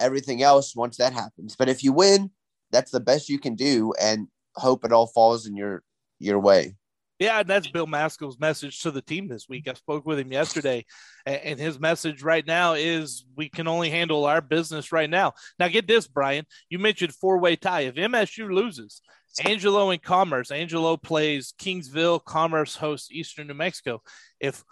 everything 0.00 0.42
else 0.42 0.74
once 0.74 0.96
that 0.96 1.12
happens. 1.12 1.54
But 1.56 1.68
if 1.68 1.84
you 1.84 1.92
win, 1.92 2.30
that's 2.72 2.90
the 2.90 3.00
best 3.00 3.28
you 3.28 3.38
can 3.38 3.54
do 3.54 3.92
and 4.00 4.28
hope 4.60 4.84
it 4.84 4.92
all 4.92 5.06
falls 5.06 5.46
in 5.46 5.56
your 5.56 5.82
your 6.18 6.38
way. 6.38 6.76
Yeah, 7.18 7.40
and 7.40 7.48
that's 7.48 7.68
Bill 7.68 7.86
Maskill's 7.86 8.40
message 8.40 8.80
to 8.80 8.90
the 8.90 9.02
team 9.02 9.28
this 9.28 9.46
week. 9.46 9.68
I 9.68 9.74
spoke 9.74 10.06
with 10.06 10.18
him 10.18 10.32
yesterday, 10.32 10.86
and 11.26 11.60
his 11.60 11.78
message 11.78 12.22
right 12.22 12.46
now 12.46 12.72
is 12.72 13.26
we 13.36 13.50
can 13.50 13.68
only 13.68 13.90
handle 13.90 14.24
our 14.24 14.40
business 14.40 14.90
right 14.90 15.10
now. 15.10 15.34
Now, 15.58 15.68
get 15.68 15.86
this, 15.86 16.06
Brian. 16.06 16.46
You 16.70 16.78
mentioned 16.78 17.12
four 17.14 17.38
way 17.38 17.56
tie. 17.56 17.82
If 17.82 17.96
MSU 17.96 18.50
loses, 18.50 19.02
Angelo 19.44 19.90
and 19.90 20.02
Commerce, 20.02 20.50
Angelo 20.50 20.96
plays 20.96 21.52
Kingsville, 21.60 22.24
Commerce 22.24 22.74
hosts 22.76 23.12
Eastern 23.12 23.48
New 23.48 23.54
Mexico. 23.54 24.00
If 24.40 24.64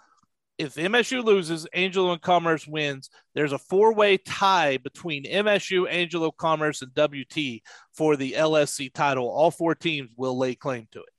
if 0.59 0.75
MSU 0.75 1.23
loses, 1.23 1.65
Angelo 1.73 2.11
and 2.11 2.21
Commerce 2.21 2.67
wins, 2.67 3.09
there's 3.33 3.53
a 3.53 3.57
four 3.57 3.93
way 3.93 4.17
tie 4.17 4.75
between 4.77 5.23
MSU, 5.23 5.89
Angelo 5.89 6.31
Commerce, 6.31 6.81
and 6.81 6.91
WT 6.93 7.61
for 7.93 8.17
the 8.17 8.33
LSC 8.33 8.93
title. 8.93 9.29
All 9.29 9.51
four 9.51 9.73
teams 9.73 10.09
will 10.17 10.37
lay 10.37 10.55
claim 10.55 10.87
to 10.91 10.99
it. 10.99 11.13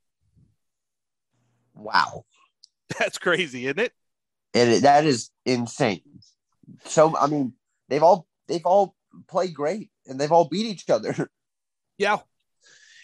Wow. 1.74 2.24
That's 2.98 3.16
crazy, 3.16 3.64
isn't 3.64 3.78
it? 3.78 3.92
It 4.52 4.82
that 4.82 5.06
is 5.06 5.30
insane. 5.46 6.02
So 6.84 7.16
I 7.16 7.26
mean, 7.26 7.54
they've 7.88 8.02
all 8.02 8.26
they've 8.46 8.66
all 8.66 8.94
played 9.26 9.54
great 9.54 9.90
and 10.06 10.20
they've 10.20 10.30
all 10.30 10.48
beat 10.48 10.66
each 10.66 10.88
other. 10.88 11.30
Yeah. 11.98 12.20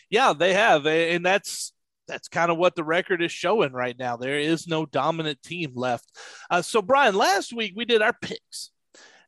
Yeah, 0.09 0.33
they 0.33 0.55
have. 0.55 0.87
And 0.87 1.27
that's 1.27 1.75
that's 2.07 2.29
kind 2.29 2.51
of 2.51 2.59
what 2.59 2.75
the 2.75 2.85
record 2.85 3.23
is 3.23 3.33
showing 3.33 3.73
right 3.73 3.97
now. 3.99 4.17
There 4.17 4.39
is 4.39 4.67
no 4.67 4.87
dominant 4.87 5.43
team 5.43 5.73
left. 5.75 6.11
Uh, 6.51 6.63
so, 6.63 6.83
Brian, 6.83 7.15
last 7.15 7.53
week 7.53 7.73
we 7.77 7.85
did 7.85 8.03
our 8.03 8.15
picks, 8.21 8.71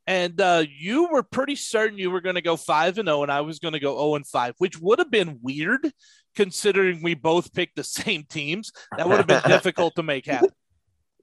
and 0.07 0.41
uh, 0.41 0.65
you 0.69 1.09
were 1.11 1.23
pretty 1.23 1.57
certain 1.57 1.99
you 1.99 2.11
were 2.11 2.21
going 2.21 2.37
to 2.37 2.41
go 2.41 2.57
five 2.57 2.99
and 2.99 3.09
zero, 3.09 3.19
oh, 3.19 3.23
and 3.23 3.33
I 3.33 3.43
was 3.43 3.59
going 3.59 3.75
to 3.75 3.81
go 3.81 3.97
zero 3.97 4.15
and 4.15 4.27
five, 4.27 4.55
which 4.59 4.79
would 4.79 4.99
have 4.99 5.11
been 5.11 5.39
weird 5.43 5.91
considering 6.35 7.03
we 7.03 7.15
both 7.15 7.53
picked 7.53 7.77
the 7.77 7.85
same 8.03 8.25
teams. 8.25 8.73
That 8.97 9.09
would 9.09 9.19
have 9.19 9.27
been 9.27 9.43
difficult 9.47 9.95
to 9.97 10.03
make 10.03 10.27
happen. 10.27 10.51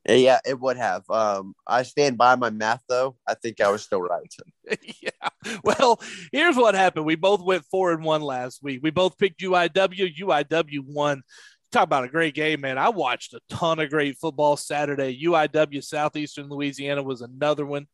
Yeah, 0.07 0.39
it 0.45 0.59
would 0.59 0.77
have. 0.77 1.09
Um, 1.09 1.55
I 1.65 1.81
stand 1.83 2.17
by 2.17 2.35
my 2.35 2.51
math, 2.51 2.83
though. 2.87 3.15
I 3.27 3.33
think 3.33 3.59
I 3.59 3.69
was 3.69 3.81
still 3.81 4.01
right. 4.01 4.31
yeah. 5.01 5.59
Well, 5.63 5.99
here's 6.31 6.55
what 6.55 6.75
happened. 6.75 7.05
We 7.05 7.15
both 7.15 7.41
went 7.41 7.65
four 7.71 7.91
and 7.91 8.03
one 8.03 8.21
last 8.21 8.61
week. 8.61 8.81
We 8.83 8.91
both 8.91 9.17
picked 9.17 9.41
UIW. 9.41 10.15
UIW 10.15 10.79
won. 10.85 11.23
Talk 11.71 11.83
about 11.83 12.03
a 12.03 12.09
great 12.09 12.35
game, 12.35 12.61
man. 12.61 12.77
I 12.77 12.89
watched 12.89 13.33
a 13.33 13.39
ton 13.49 13.79
of 13.79 13.89
great 13.89 14.17
football 14.17 14.57
Saturday. 14.57 15.19
UIW 15.23 15.83
Southeastern 15.83 16.49
Louisiana 16.49 17.01
was 17.01 17.21
another 17.21 17.65
one. 17.65 17.87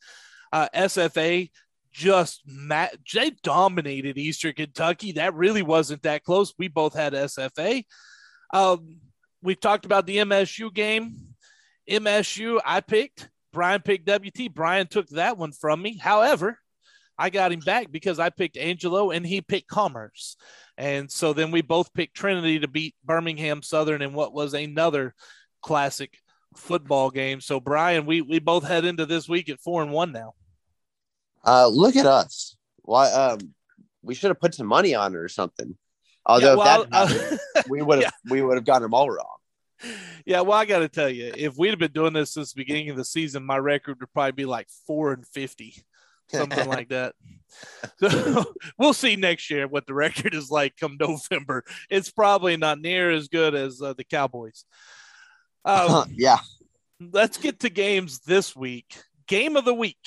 Uh, 0.51 0.67
SFA 0.75 1.49
just 1.93 2.41
they 2.45 3.31
dominated 3.43 4.17
Eastern 4.17 4.53
Kentucky. 4.53 5.13
That 5.13 5.33
really 5.33 5.61
wasn't 5.61 6.03
that 6.03 6.23
close. 6.23 6.53
We 6.57 6.67
both 6.67 6.93
had 6.93 7.13
SFA. 7.13 7.83
Um, 8.53 8.97
we 9.41 9.55
talked 9.55 9.85
about 9.85 10.05
the 10.05 10.17
MSU 10.17 10.73
game 10.73 11.30
MSU, 11.89 12.59
I 12.65 12.81
picked. 12.81 13.29
Brian 13.51 13.81
picked 13.81 14.09
WT. 14.09 14.53
Brian 14.53 14.87
took 14.87 15.07
that 15.09 15.37
one 15.37 15.51
from 15.51 15.81
me. 15.81 15.97
However, 15.97 16.57
I 17.17 17.29
got 17.29 17.51
him 17.51 17.59
back 17.59 17.91
because 17.91 18.19
I 18.19 18.29
picked 18.29 18.57
Angelo 18.57 19.11
and 19.11 19.25
he 19.25 19.41
picked 19.41 19.67
Commerce. 19.67 20.37
And 20.77 21.11
so 21.11 21.33
then 21.33 21.51
we 21.51 21.61
both 21.61 21.93
picked 21.93 22.15
Trinity 22.15 22.59
to 22.59 22.67
beat 22.67 22.95
Birmingham 23.03 23.61
Southern 23.61 24.01
in 24.01 24.13
what 24.13 24.33
was 24.33 24.53
another 24.53 25.13
classic 25.61 26.17
football 26.55 27.11
game. 27.11 27.41
So 27.41 27.59
Brian, 27.59 28.05
we 28.05 28.21
we 28.21 28.39
both 28.39 28.63
head 28.63 28.85
into 28.85 29.05
this 29.05 29.29
week 29.29 29.49
at 29.49 29.59
four 29.59 29.83
and 29.83 29.91
one 29.91 30.11
now. 30.11 30.33
Uh 31.45 31.67
look 31.67 31.95
at 31.95 32.05
us. 32.05 32.55
Why 32.81 33.11
um 33.11 33.53
we 34.01 34.15
should 34.15 34.29
have 34.29 34.39
put 34.39 34.55
some 34.55 34.67
money 34.67 34.95
on 34.95 35.13
it 35.13 35.17
or 35.17 35.29
something. 35.29 35.77
Although 36.25 36.51
yeah, 36.51 36.55
well, 36.55 36.85
that 36.89 36.93
happened, 36.93 37.39
uh, 37.55 37.61
we 37.69 37.81
would 37.81 38.01
have 38.01 38.13
yeah. 38.25 38.31
we 38.31 38.41
would 38.41 38.57
have 38.57 38.65
gotten 38.65 38.83
them 38.83 38.93
all 38.93 39.09
wrong 39.09 39.37
yeah, 40.25 40.41
well, 40.41 40.57
I 40.57 40.65
got 40.65 40.79
to 40.79 40.89
tell 40.89 41.09
you, 41.09 41.33
if 41.35 41.57
we'd 41.57 41.69
have 41.69 41.79
been 41.79 41.91
doing 41.91 42.13
this 42.13 42.33
since 42.33 42.53
the 42.53 42.61
beginning 42.61 42.89
of 42.89 42.97
the 42.97 43.05
season, 43.05 43.45
my 43.45 43.57
record 43.57 43.99
would 43.99 44.13
probably 44.13 44.31
be 44.31 44.45
like 44.45 44.67
four 44.87 45.13
and 45.13 45.25
fifty, 45.25 45.75
something 46.29 46.67
like 46.67 46.89
that. 46.89 47.15
So 47.97 48.45
we'll 48.77 48.93
see 48.93 49.15
next 49.15 49.49
year 49.49 49.67
what 49.67 49.85
the 49.87 49.93
record 49.93 50.33
is 50.33 50.49
like 50.49 50.77
come 50.77 50.97
November. 50.99 51.63
It's 51.89 52.11
probably 52.11 52.57
not 52.57 52.79
near 52.79 53.11
as 53.11 53.27
good 53.27 53.55
as 53.55 53.81
uh, 53.81 53.93
the 53.93 54.03
Cowboys. 54.03 54.65
Um, 55.65 56.11
yeah. 56.15 56.39
Let's 56.99 57.37
get 57.37 57.59
to 57.61 57.69
games 57.69 58.19
this 58.19 58.55
week. 58.55 58.97
Game 59.27 59.57
of 59.57 59.65
the 59.65 59.73
week 59.73 59.97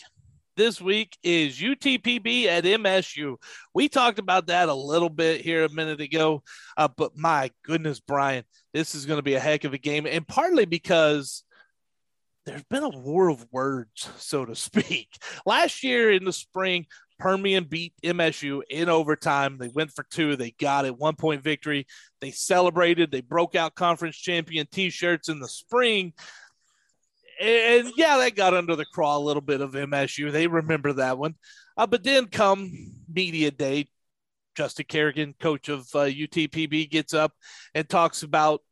this 0.56 0.80
week 0.80 1.16
is 1.22 1.58
UTPB 1.58 2.46
at 2.46 2.64
MSU. 2.64 3.36
We 3.74 3.88
talked 3.88 4.18
about 4.18 4.46
that 4.46 4.68
a 4.68 4.74
little 4.74 5.08
bit 5.08 5.40
here 5.40 5.64
a 5.64 5.68
minute 5.72 6.00
ago, 6.00 6.42
uh, 6.76 6.88
but 6.96 7.16
my 7.16 7.50
goodness, 7.64 8.00
Brian, 8.00 8.44
this 8.72 8.94
is 8.94 9.06
going 9.06 9.18
to 9.18 9.22
be 9.22 9.34
a 9.34 9.40
heck 9.40 9.64
of 9.64 9.74
a 9.74 9.78
game, 9.78 10.06
and 10.06 10.26
partly 10.26 10.64
because 10.64 11.44
there's 12.46 12.64
been 12.64 12.84
a 12.84 12.88
war 12.88 13.28
of 13.28 13.46
words, 13.50 14.08
so 14.18 14.44
to 14.44 14.54
speak. 14.54 15.08
Last 15.46 15.82
year 15.82 16.12
in 16.12 16.24
the 16.24 16.32
spring, 16.32 16.86
Permian 17.18 17.64
beat 17.64 17.94
MSU 18.02 18.62
in 18.68 18.88
overtime. 18.88 19.56
They 19.58 19.68
went 19.68 19.92
for 19.92 20.04
two. 20.10 20.36
They 20.36 20.50
got 20.50 20.84
it. 20.84 20.98
One 20.98 21.14
point 21.14 21.42
victory. 21.42 21.86
They 22.20 22.32
celebrated. 22.32 23.10
They 23.10 23.20
broke 23.20 23.54
out 23.54 23.74
conference 23.74 24.16
champion 24.16 24.66
t 24.70 24.90
shirts 24.90 25.28
in 25.28 25.38
the 25.38 25.48
spring 25.48 26.12
and 27.40 27.92
yeah, 27.96 28.18
that 28.18 28.36
got 28.36 28.54
under 28.54 28.76
the 28.76 28.84
craw 28.84 29.16
a 29.16 29.18
little 29.18 29.42
bit 29.42 29.60
of 29.60 29.72
MSU. 29.72 30.30
They 30.30 30.46
remember 30.46 30.92
that 30.94 31.18
one. 31.18 31.34
Uh, 31.76 31.86
but 31.86 32.04
then 32.04 32.26
come 32.26 32.70
media 33.12 33.50
day, 33.50 33.88
Justin 34.54 34.86
Carrigan, 34.88 35.34
coach 35.40 35.68
of 35.68 35.80
uh, 35.94 36.06
UTPB, 36.06 36.90
gets 36.90 37.14
up 37.14 37.32
and 37.74 37.88
talks 37.88 38.22
about 38.22 38.62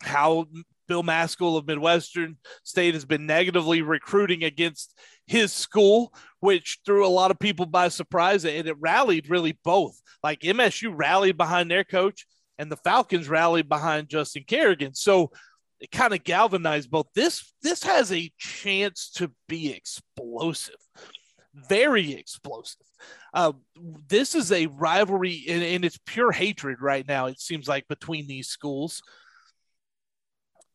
how 0.00 0.46
Bill 0.86 1.02
Maskill 1.02 1.56
of 1.56 1.66
Midwestern 1.66 2.36
State 2.62 2.94
has 2.94 3.04
been 3.04 3.26
negatively 3.26 3.82
recruiting 3.82 4.44
against 4.44 4.96
his 5.26 5.52
school, 5.52 6.14
which 6.40 6.80
threw 6.86 7.04
a 7.04 7.08
lot 7.08 7.30
of 7.30 7.38
people 7.38 7.66
by 7.66 7.88
surprise. 7.88 8.44
And 8.44 8.68
it 8.68 8.76
rallied 8.78 9.28
really 9.28 9.58
both. 9.64 10.00
Like 10.22 10.40
MSU 10.40 10.92
rallied 10.94 11.36
behind 11.36 11.70
their 11.70 11.84
coach, 11.84 12.26
and 12.58 12.70
the 12.70 12.76
Falcons 12.76 13.28
rallied 13.28 13.68
behind 13.68 14.08
Justin 14.08 14.44
Carrigan. 14.46 14.94
So 14.94 15.32
it 15.80 15.90
kind 15.90 16.14
of 16.14 16.24
galvanized 16.24 16.90
both. 16.90 17.06
This 17.14 17.52
this 17.62 17.82
has 17.82 18.12
a 18.12 18.32
chance 18.38 19.10
to 19.16 19.30
be 19.48 19.72
explosive, 19.72 20.74
very 21.54 22.12
explosive. 22.12 22.86
Uh, 23.34 23.52
this 24.08 24.34
is 24.34 24.50
a 24.52 24.66
rivalry, 24.66 25.44
and, 25.48 25.62
and 25.62 25.84
it's 25.84 25.98
pure 26.06 26.32
hatred 26.32 26.80
right 26.80 27.06
now. 27.06 27.26
It 27.26 27.40
seems 27.40 27.68
like 27.68 27.86
between 27.88 28.26
these 28.26 28.48
schools. 28.48 29.02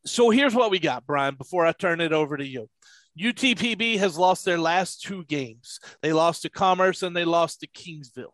So 0.06 0.30
here's 0.30 0.54
what 0.54 0.70
we 0.70 0.78
got, 0.78 1.06
Brian. 1.06 1.34
Before 1.34 1.66
I 1.66 1.72
turn 1.72 2.00
it 2.00 2.12
over 2.12 2.36
to 2.36 2.46
you, 2.46 2.68
UTPB 3.18 3.98
has 3.98 4.16
lost 4.16 4.44
their 4.44 4.58
last 4.58 5.02
two 5.02 5.24
games. 5.24 5.80
They 6.00 6.12
lost 6.12 6.42
to 6.42 6.50
Commerce 6.50 7.02
and 7.02 7.14
they 7.14 7.24
lost 7.24 7.60
to 7.60 7.66
Kingsville. 7.68 8.32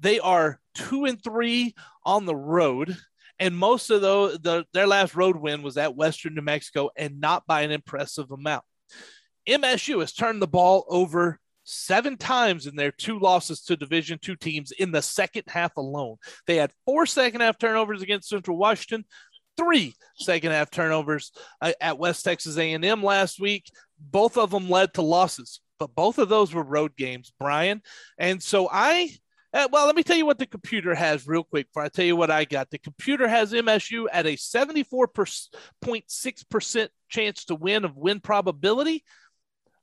They 0.00 0.18
are 0.18 0.58
two 0.74 1.04
and 1.04 1.22
three 1.22 1.74
on 2.04 2.24
the 2.24 2.36
road 2.36 2.96
and 3.40 3.56
most 3.56 3.90
of 3.90 4.02
those 4.02 4.38
the, 4.38 4.64
their 4.72 4.86
last 4.86 5.16
road 5.16 5.36
win 5.36 5.62
was 5.62 5.76
at 5.76 5.96
Western 5.96 6.34
New 6.34 6.42
Mexico 6.42 6.90
and 6.96 7.20
not 7.20 7.46
by 7.46 7.62
an 7.62 7.72
impressive 7.72 8.30
amount. 8.30 8.62
MSU 9.48 10.00
has 10.00 10.12
turned 10.12 10.40
the 10.40 10.46
ball 10.46 10.84
over 10.88 11.40
seven 11.64 12.16
times 12.16 12.66
in 12.66 12.76
their 12.76 12.92
two 12.92 13.18
losses 13.18 13.62
to 13.62 13.76
Division 13.76 14.18
two 14.20 14.36
teams 14.36 14.70
in 14.72 14.92
the 14.92 15.02
second 15.02 15.44
half 15.48 15.76
alone. 15.76 16.16
They 16.46 16.56
had 16.56 16.72
four 16.84 17.06
second 17.06 17.40
half 17.40 17.58
turnovers 17.58 18.02
against 18.02 18.28
Central 18.28 18.58
Washington, 18.58 19.04
three 19.56 19.94
second 20.16 20.52
half 20.52 20.70
turnovers 20.70 21.32
uh, 21.62 21.72
at 21.80 21.98
West 21.98 22.24
Texas 22.24 22.58
A&M 22.58 23.02
last 23.02 23.40
week. 23.40 23.70
Both 23.98 24.36
of 24.36 24.50
them 24.50 24.68
led 24.68 24.94
to 24.94 25.02
losses, 25.02 25.60
but 25.78 25.94
both 25.94 26.18
of 26.18 26.28
those 26.28 26.52
were 26.52 26.62
road 26.62 26.96
games, 26.96 27.32
Brian. 27.38 27.82
And 28.18 28.42
so 28.42 28.68
I 28.70 29.10
uh, 29.52 29.66
well, 29.72 29.86
let 29.86 29.96
me 29.96 30.04
tell 30.04 30.16
you 30.16 30.26
what 30.26 30.38
the 30.38 30.46
computer 30.46 30.94
has 30.94 31.26
real 31.26 31.42
quick 31.42 31.66
before 31.68 31.82
I 31.82 31.88
tell 31.88 32.04
you 32.04 32.14
what 32.14 32.30
I 32.30 32.44
got. 32.44 32.70
The 32.70 32.78
computer 32.78 33.26
has 33.26 33.52
MSU 33.52 34.06
at 34.12 34.26
a 34.26 34.36
74.6% 34.36 36.88
chance 37.08 37.44
to 37.46 37.56
win 37.56 37.84
of 37.84 37.96
win 37.96 38.20
probability. 38.20 39.02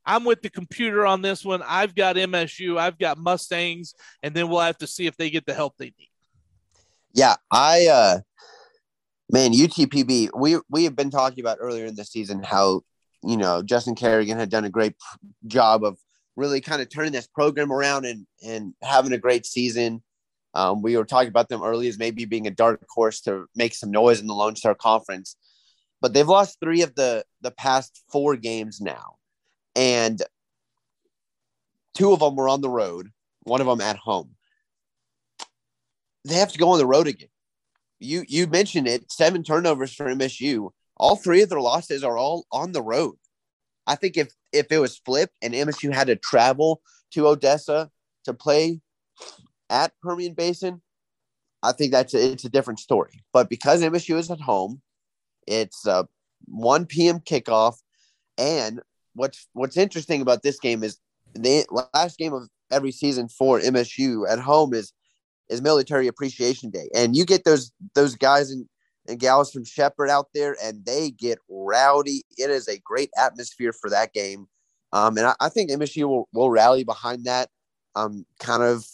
I'm 0.05 0.23
with 0.23 0.41
the 0.41 0.49
computer 0.49 1.05
on 1.05 1.21
this 1.21 1.43
one. 1.43 1.61
I've 1.67 1.93
got 1.93 2.15
MSU, 2.15 2.77
I've 2.77 2.97
got 2.97 3.17
Mustangs, 3.17 3.93
and 4.23 4.33
then 4.33 4.47
we'll 4.47 4.61
have 4.61 4.77
to 4.77 4.87
see 4.87 5.05
if 5.05 5.17
they 5.17 5.29
get 5.29 5.45
the 5.45 5.53
help 5.53 5.73
they 5.77 5.91
need. 5.97 6.11
Yeah, 7.13 7.35
I 7.51 7.87
uh 7.87 8.19
man, 9.29 9.51
UTPB, 9.51 10.29
we 10.33 10.59
we 10.69 10.85
have 10.85 10.95
been 10.95 11.11
talking 11.11 11.41
about 11.41 11.57
earlier 11.59 11.85
in 11.85 11.95
the 11.95 12.05
season 12.05 12.41
how 12.41 12.83
you 13.21 13.35
know 13.35 13.61
Justin 13.61 13.95
Carrigan 13.95 14.37
had 14.37 14.49
done 14.49 14.63
a 14.63 14.69
great 14.69 14.95
job 15.45 15.83
of 15.83 15.97
really 16.37 16.61
kind 16.61 16.81
of 16.81 16.89
turning 16.89 17.11
this 17.11 17.27
program 17.27 17.73
around 17.73 18.05
and 18.05 18.25
and 18.45 18.73
having 18.81 19.11
a 19.11 19.17
great 19.17 19.45
season. 19.45 20.01
Um, 20.53 20.81
we 20.81 20.95
were 20.95 21.03
talking 21.03 21.27
about 21.27 21.49
them 21.49 21.61
early 21.61 21.87
as 21.87 21.99
maybe 21.99 22.25
being 22.25 22.47
a 22.47 22.51
dark 22.51 22.85
horse 22.89 23.19
to 23.21 23.47
make 23.55 23.75
some 23.75 23.91
noise 23.91 24.21
in 24.21 24.27
the 24.27 24.33
Lone 24.33 24.55
Star 24.55 24.73
Conference, 24.73 25.35
but 25.99 26.13
they've 26.13 26.27
lost 26.27 26.59
three 26.61 26.83
of 26.83 26.95
the 26.95 27.25
the 27.41 27.51
past 27.51 28.03
four 28.09 28.37
games 28.37 28.79
now, 28.79 29.15
and 29.75 30.21
two 31.95 32.13
of 32.13 32.19
them 32.19 32.35
were 32.35 32.47
on 32.47 32.61
the 32.61 32.69
road, 32.69 33.09
one 33.43 33.59
of 33.59 33.67
them 33.67 33.81
at 33.81 33.97
home. 33.97 34.35
They 36.23 36.35
have 36.35 36.51
to 36.51 36.59
go 36.59 36.69
on 36.69 36.79
the 36.79 36.85
road 36.85 37.07
again. 37.07 37.29
You 37.99 38.23
you 38.27 38.47
mentioned 38.47 38.87
it, 38.87 39.11
seven 39.11 39.43
turnovers 39.43 39.93
for 39.93 40.05
MSU. 40.05 40.69
All 40.95 41.15
three 41.15 41.41
of 41.41 41.49
their 41.49 41.61
losses 41.61 42.03
are 42.03 42.17
all 42.17 42.45
on 42.51 42.71
the 42.71 42.81
road. 42.81 43.15
I 43.85 43.95
think 43.95 44.17
if 44.17 44.29
if 44.51 44.71
it 44.71 44.79
was 44.79 44.97
flipped 44.97 45.35
and 45.41 45.53
MSU 45.53 45.93
had 45.93 46.07
to 46.07 46.15
travel 46.15 46.81
to 47.11 47.27
Odessa 47.27 47.89
to 48.25 48.33
play 48.33 48.81
at 49.69 49.93
Permian 50.01 50.33
Basin, 50.33 50.81
I 51.63 51.71
think 51.71 51.91
that's 51.91 52.13
a, 52.13 52.31
it's 52.31 52.45
a 52.45 52.49
different 52.49 52.79
story. 52.79 53.23
But 53.33 53.49
because 53.49 53.81
MSU 53.81 54.17
is 54.17 54.31
at 54.31 54.39
home, 54.39 54.81
it's 55.47 55.85
a 55.85 56.07
1 56.45 56.85
p.m. 56.85 57.19
kickoff, 57.19 57.77
and 58.37 58.81
what's 59.13 59.47
what's 59.53 59.77
interesting 59.77 60.21
about 60.21 60.43
this 60.43 60.59
game 60.59 60.83
is 60.83 60.99
the 61.33 61.65
last 61.93 62.17
game 62.17 62.33
of 62.33 62.47
every 62.71 62.91
season 62.91 63.27
for 63.27 63.59
MSU 63.59 64.29
at 64.29 64.39
home 64.39 64.73
is 64.73 64.93
is 65.49 65.61
Military 65.61 66.07
Appreciation 66.07 66.69
Day, 66.69 66.89
and 66.93 67.15
you 67.15 67.25
get 67.25 67.43
those 67.43 67.71
those 67.95 68.15
guys 68.15 68.51
and, 68.51 68.67
and 69.07 69.21
from 69.51 69.65
Sheppard 69.65 70.09
out 70.09 70.27
there, 70.33 70.55
and 70.61 70.85
they 70.85 71.11
get 71.11 71.39
rowdy. 71.49 72.23
It 72.37 72.49
is 72.49 72.67
a 72.67 72.79
great 72.79 73.09
atmosphere 73.17 73.73
for 73.73 73.89
that 73.89 74.13
game, 74.13 74.47
um, 74.93 75.17
and 75.17 75.27
I, 75.27 75.35
I 75.39 75.49
think 75.49 75.71
MSU 75.71 76.07
will, 76.07 76.29
will 76.33 76.49
rally 76.49 76.83
behind 76.83 77.25
that. 77.25 77.49
Um, 77.95 78.25
kind 78.39 78.61
of 78.61 78.85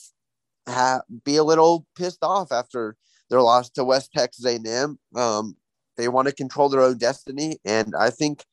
ha- 0.67 1.01
be 1.25 1.35
a 1.35 1.43
little 1.43 1.85
pissed 1.97 2.23
off 2.23 2.51
after 2.51 2.95
their 3.29 3.41
loss 3.41 3.69
to 3.71 3.83
West 3.83 4.11
Texas 4.15 4.45
A&M. 4.45 4.97
Um, 5.15 5.55
they 5.97 6.07
want 6.07 6.27
to 6.27 6.33
control 6.33 6.69
their 6.69 6.81
own 6.81 6.97
destiny, 6.97 7.59
and 7.65 7.93
I 7.97 8.09
think 8.09 8.43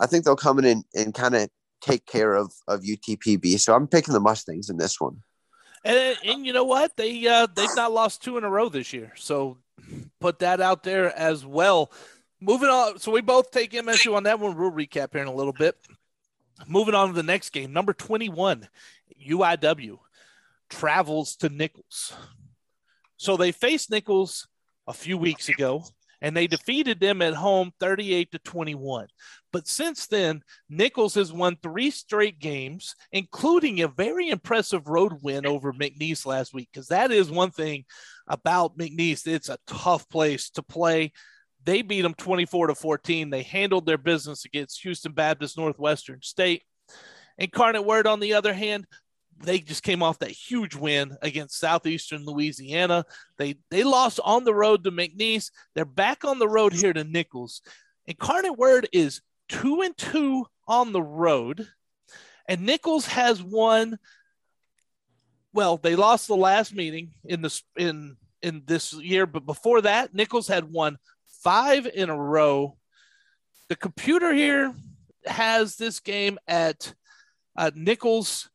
I 0.00 0.06
think 0.06 0.24
they'll 0.24 0.36
come 0.36 0.58
in 0.58 0.64
and, 0.64 0.84
and 0.94 1.14
kind 1.14 1.34
of 1.34 1.48
take 1.80 2.06
care 2.06 2.34
of 2.34 2.52
of 2.68 2.82
UTPB. 2.82 3.58
So 3.60 3.74
I'm 3.74 3.86
picking 3.86 4.14
the 4.14 4.20
Mustangs 4.20 4.70
in 4.70 4.76
this 4.76 5.00
one. 5.00 5.22
And, 5.84 6.16
and 6.24 6.46
you 6.46 6.52
know 6.52 6.64
what? 6.64 6.96
They 6.96 7.26
uh, 7.26 7.46
they've 7.54 7.68
not 7.76 7.92
lost 7.92 8.22
two 8.22 8.36
in 8.36 8.44
a 8.44 8.50
row 8.50 8.68
this 8.68 8.92
year. 8.92 9.12
So 9.16 9.58
put 10.20 10.40
that 10.40 10.60
out 10.60 10.82
there 10.82 11.16
as 11.16 11.44
well. 11.44 11.90
Moving 12.40 12.68
on. 12.68 12.98
So 12.98 13.12
we 13.12 13.20
both 13.20 13.50
take 13.50 13.72
MSU 13.72 14.14
on 14.14 14.22
that 14.24 14.40
one. 14.40 14.56
We'll 14.56 14.70
recap 14.70 15.12
here 15.12 15.22
in 15.22 15.28
a 15.28 15.34
little 15.34 15.52
bit. 15.52 15.76
Moving 16.66 16.94
on 16.94 17.08
to 17.08 17.14
the 17.14 17.22
next 17.22 17.50
game, 17.50 17.72
number 17.72 17.94
21, 17.94 18.68
UIW 19.28 19.98
travels 20.68 21.36
to 21.36 21.48
Nicholls. 21.48 22.12
So 23.16 23.36
they 23.36 23.52
faced 23.52 23.90
Nicholls 23.90 24.46
a 24.86 24.92
few 24.92 25.16
weeks 25.16 25.48
ago 25.48 25.84
and 26.22 26.36
they 26.36 26.46
defeated 26.46 27.00
them 27.00 27.22
at 27.22 27.34
home 27.34 27.72
38 27.80 28.32
to 28.32 28.38
21. 28.38 29.08
But 29.52 29.66
since 29.66 30.06
then, 30.06 30.42
Nicholls 30.68 31.14
has 31.14 31.32
won 31.32 31.56
three 31.56 31.90
straight 31.90 32.38
games, 32.38 32.94
including 33.10 33.80
a 33.80 33.88
very 33.88 34.28
impressive 34.28 34.86
road 34.86 35.14
win 35.22 35.46
over 35.46 35.72
McNeese 35.72 36.26
last 36.26 36.52
week. 36.52 36.68
Because 36.72 36.88
that 36.88 37.10
is 37.10 37.30
one 37.30 37.50
thing 37.50 37.84
about 38.30 38.78
McNeese, 38.78 39.26
it's 39.26 39.48
a 39.50 39.58
tough 39.66 40.08
place 40.08 40.48
to 40.50 40.62
play. 40.62 41.12
They 41.64 41.82
beat 41.82 42.02
them 42.02 42.14
24 42.14 42.68
to 42.68 42.74
14. 42.74 43.28
They 43.28 43.42
handled 43.42 43.84
their 43.84 43.98
business 43.98 44.46
against 44.46 44.80
Houston 44.82 45.12
Baptist 45.12 45.58
Northwestern 45.58 46.22
State. 46.22 46.62
Incarnate 47.36 47.84
Word, 47.84 48.06
on 48.06 48.20
the 48.20 48.34
other 48.34 48.54
hand, 48.54 48.86
they 49.42 49.58
just 49.58 49.82
came 49.82 50.02
off 50.02 50.18
that 50.20 50.30
huge 50.30 50.74
win 50.74 51.16
against 51.22 51.58
Southeastern 51.58 52.24
Louisiana. 52.24 53.04
They 53.38 53.56
they 53.70 53.84
lost 53.84 54.20
on 54.24 54.44
the 54.44 54.54
road 54.54 54.84
to 54.84 54.90
McNeese. 54.90 55.50
They're 55.74 55.84
back 55.84 56.24
on 56.24 56.38
the 56.38 56.48
road 56.48 56.72
here 56.72 56.92
to 56.92 57.04
Nicholls. 57.04 57.62
Incarnate 58.06 58.56
Word 58.56 58.88
is 58.92 59.22
two 59.48 59.82
and 59.82 59.96
two 59.96 60.46
on 60.68 60.92
the 60.92 61.02
road, 61.02 61.66
and 62.46 62.62
Nicholls 62.62 63.06
has 63.06 63.42
won. 63.42 63.98
Well, 65.52 65.76
they 65.76 65.96
lost 65.96 66.28
the 66.28 66.36
last 66.36 66.74
meeting 66.74 67.12
in 67.24 67.42
this 67.42 67.62
in 67.76 68.16
in 68.42 68.62
this 68.66 68.92
year, 68.94 69.26
but 69.26 69.46
before 69.46 69.82
that, 69.82 70.14
Nicholls 70.14 70.48
had 70.48 70.70
won 70.70 70.98
five 71.42 71.86
in 71.86 72.08
a 72.08 72.16
row. 72.16 72.76
The 73.68 73.76
computer 73.76 74.32
here 74.32 74.74
has 75.26 75.76
this 75.76 76.00
game 76.00 76.38
at 76.48 76.94
uh, 77.56 77.70
Nicholls 77.74 78.48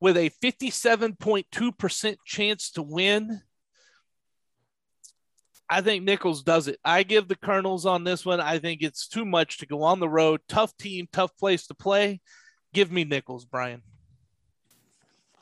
with 0.00 0.16
a 0.16 0.30
57.2% 0.42 2.16
chance 2.24 2.70
to 2.72 2.82
win. 2.82 3.40
I 5.68 5.80
think 5.80 6.04
Nicholls 6.04 6.42
does 6.42 6.68
it. 6.68 6.78
I 6.84 7.02
give 7.02 7.28
the 7.28 7.36
Colonels 7.36 7.86
on 7.86 8.04
this 8.04 8.26
one. 8.26 8.40
I 8.40 8.58
think 8.58 8.82
it's 8.82 9.08
too 9.08 9.24
much 9.24 9.58
to 9.58 9.66
go 9.66 9.82
on 9.82 10.00
the 10.00 10.08
road. 10.08 10.40
Tough 10.48 10.76
team, 10.76 11.08
tough 11.12 11.36
place 11.38 11.66
to 11.68 11.74
play. 11.74 12.20
Give 12.74 12.90
me 12.90 13.04
Nicholls, 13.04 13.44
Brian. 13.44 13.82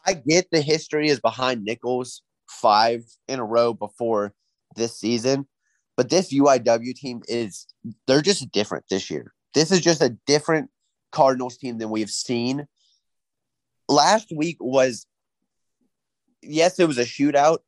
I 0.07 0.15
get 0.15 0.49
the 0.51 0.63
history 0.63 1.09
is 1.09 1.21
behind 1.21 1.65
Nicholls 1.65 2.23
five 2.49 3.05
in 3.29 3.39
a 3.39 3.45
row 3.45 3.75
before 3.75 4.35
this 4.77 4.99
season, 4.99 5.47
but 5.97 6.09
this 6.09 6.33
UIW 6.33 6.95
team 6.95 7.23
is 7.29 7.67
they're 8.07 8.23
just 8.23 8.51
different 8.51 8.85
this 8.91 9.11
year. 9.11 9.33
This 9.55 9.71
is 9.71 9.81
just 9.81 10.03
a 10.03 10.17
different 10.27 10.71
Cardinals 11.13 11.57
team 11.59 11.79
than 11.79 11.91
we've 11.91 12.11
seen 12.11 12.67
last 13.91 14.33
week 14.35 14.57
was 14.61 15.07
yes, 16.43 16.79
it 16.79 16.89
was 16.89 16.99
a 16.99 17.05
shootout, 17.05 17.59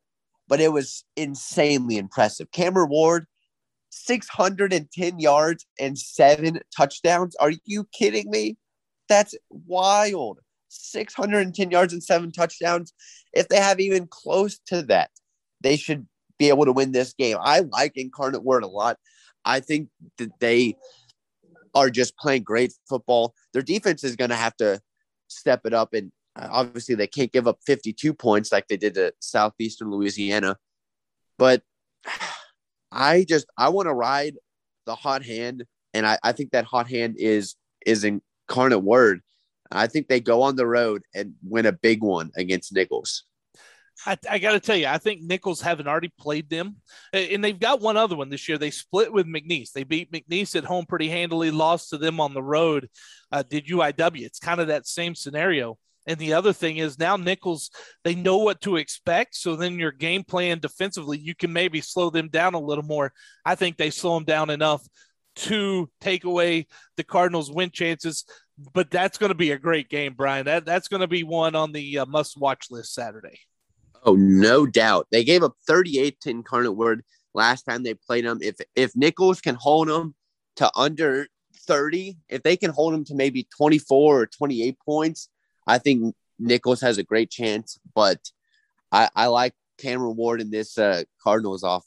but 0.49 0.61
it 0.61 0.73
was 0.73 1.05
insanely 1.16 1.99
impressive. 1.99 2.51
Cameron 2.53 2.88
Ward, 2.88 3.27
610 3.90 5.18
yards 5.18 5.66
and 5.79 5.99
seven 5.99 6.61
touchdowns. 6.75 7.37
Are 7.37 7.53
you 7.64 7.87
kidding 7.92 8.31
me? 8.31 8.57
That's 9.09 9.35
wild. 9.51 10.38
610 10.72 11.70
yards 11.70 11.92
and 11.92 12.02
seven 12.02 12.32
touchdowns. 12.32 12.92
If 13.32 13.48
they 13.48 13.56
have 13.56 13.80
even 13.80 14.06
close 14.06 14.58
to 14.66 14.82
that, 14.85 15.11
they 15.61 15.76
should 15.76 16.06
be 16.38 16.48
able 16.48 16.64
to 16.64 16.72
win 16.72 16.92
this 16.92 17.12
game. 17.12 17.37
I 17.40 17.61
like 17.61 17.96
Incarnate 17.96 18.42
Word 18.42 18.64
a 18.64 18.68
lot. 18.68 18.98
I 19.44 19.61
think 19.61 19.88
that 20.18 20.30
they 20.40 20.76
are 21.74 21.90
just 21.90 22.16
playing 22.16 22.42
great 22.42 22.72
football. 22.88 23.35
Their 23.52 23.62
defense 23.62 24.04
is 24.04 24.16
going 24.16 24.30
to 24.30 24.37
have 24.37 24.56
to 24.56 24.80
step 25.28 25.62
it 25.64 25.74
up. 25.74 25.94
And 25.94 26.12
uh, 26.37 26.48
obviously, 26.50 26.94
they 26.94 27.06
can't 27.06 27.32
give 27.32 27.46
up 27.46 27.58
52 27.66 28.14
points 28.14 28.52
like 28.52 28.68
they 28.68 28.76
did 28.76 28.94
to 28.94 29.12
Southeastern 29.20 29.90
Louisiana. 29.90 30.56
But 31.38 31.62
I 32.92 33.24
just 33.26 33.46
I 33.56 33.70
want 33.70 33.87
to 33.87 33.94
ride 33.94 34.37
the 34.85 34.94
hot 34.94 35.24
hand, 35.24 35.64
and 35.94 36.06
I, 36.06 36.18
I 36.22 36.32
think 36.32 36.50
that 36.50 36.66
hot 36.66 36.90
hand 36.90 37.16
is 37.18 37.56
is 37.87 38.04
incarnate 38.04 38.82
word. 38.82 39.22
I 39.74 39.87
think 39.87 40.08
they 40.08 40.20
go 40.20 40.42
on 40.42 40.56
the 40.56 40.66
road 40.66 41.02
and 41.14 41.35
win 41.42 41.66
a 41.66 41.72
big 41.72 42.02
one 42.02 42.30
against 42.37 42.72
Nicholls. 42.72 43.24
I, 44.06 44.16
I 44.28 44.38
got 44.38 44.52
to 44.52 44.61
tell 44.61 44.76
you, 44.76 44.87
I 44.87 44.98
think 44.98 45.22
Nicholls 45.22 45.61
haven't 45.61 45.87
already 45.87 46.11
played 46.18 46.48
them, 46.50 46.76
and 47.12 47.44
they've 47.44 47.58
got 47.58 47.80
one 47.80 47.96
other 47.96 48.16
one 48.16 48.30
this 48.30 48.48
year. 48.48 48.58
They 48.58 48.70
split 48.70 49.12
with 49.12 49.26
McNeese. 49.26 49.72
They 49.72 49.85
beat 49.85 50.11
McNeese 50.11 50.56
at 50.56 50.64
home 50.64 50.87
pretty 50.87 51.08
handily, 51.08 51.50
lost 51.50 51.90
to 51.90 51.98
them 51.98 52.20
on 52.20 52.35
the 52.35 52.42
road. 52.42 52.88
Uh, 53.30 53.42
did 53.48 53.66
UIW? 53.66 54.22
It's 54.22 54.38
kind 54.38 54.61
of 54.61 54.68
that 54.68 54.87
same 54.87 55.14
scenario. 55.14 55.78
And 56.06 56.18
the 56.18 56.32
other 56.32 56.52
thing 56.52 56.78
is 56.78 56.98
now 56.98 57.16
Nicholls, 57.16 57.70
they 58.02 58.16
know 58.16 58.38
what 58.38 58.61
to 58.62 58.76
expect. 58.76 59.37
So 59.37 59.54
then 59.54 59.78
your 59.78 59.92
game 59.92 60.24
plan 60.24 60.58
defensively, 60.58 61.18
you 61.18 61.35
can 61.35 61.52
maybe 61.52 61.80
slow 61.80 62.11
them 62.11 62.28
down 62.28 62.54
a 62.54 62.61
little 62.61 62.85
more. 62.85 63.12
I 63.44 63.54
think 63.54 63.76
they 63.76 63.90
slow 63.90 64.14
them 64.14 64.24
down 64.24 64.50
enough 64.50 64.85
to 65.35 65.88
take 66.01 66.25
away 66.25 66.66
the 66.97 67.05
Cardinals' 67.05 67.51
win 67.51 67.71
chances. 67.71 68.25
But 68.75 68.90
that's 68.90 69.18
going 69.18 69.31
to 69.31 69.37
be 69.37 69.51
a 69.51 69.59
great 69.59 69.88
game, 69.88 70.14
Brian. 70.14 70.47
That 70.47 70.64
that's 70.64 70.88
going 70.88 71.01
to 71.01 71.09
be 71.09 71.25
one 71.25 71.55
on 71.55 71.73
the 71.73 72.01
uh, 72.01 72.07
must-watch 72.07 72.66
list 72.71 72.95
Saturday. 72.95 73.38
Oh, 74.05 74.14
no 74.14 74.66
doubt. 74.66 75.07
They 75.11 75.25
gave 75.25 75.42
up 75.42 75.55
38 75.66 76.21
to 76.21 76.31
Incarnate 76.31 76.77
Word 76.77 77.03
last 77.35 77.62
time 77.62 77.83
they 77.83 77.95
played 77.95 78.25
them. 78.25 78.38
If 78.42 78.57
if 78.77 78.95
Nicholls 78.95 79.40
can 79.40 79.55
hold 79.55 79.88
them 79.88 80.14
to 80.57 80.71
under 80.77 81.29
30, 81.66 82.18
if 82.29 82.42
they 82.42 82.57
can 82.57 82.71
hold 82.71 82.95
them 82.95 83.05
to 83.07 83.14
maybe 83.14 83.47
24 83.57 84.23
or 84.23 84.27
28 84.27 84.77
points, 84.85 85.29
I 85.66 85.79
think 85.79 86.14
Nicholls 86.38 86.81
has 86.81 86.99
a 86.99 87.05
great 87.05 87.31
chance, 87.31 87.79
but 87.95 88.18
I, 88.90 89.09
I 89.14 89.27
like 89.27 89.55
Cameron 89.79 90.16
Ward 90.16 90.40
in 90.40 90.51
this 90.51 90.77
uh, 90.77 91.05
Cardinals 91.23 91.62
offense. 91.62 91.87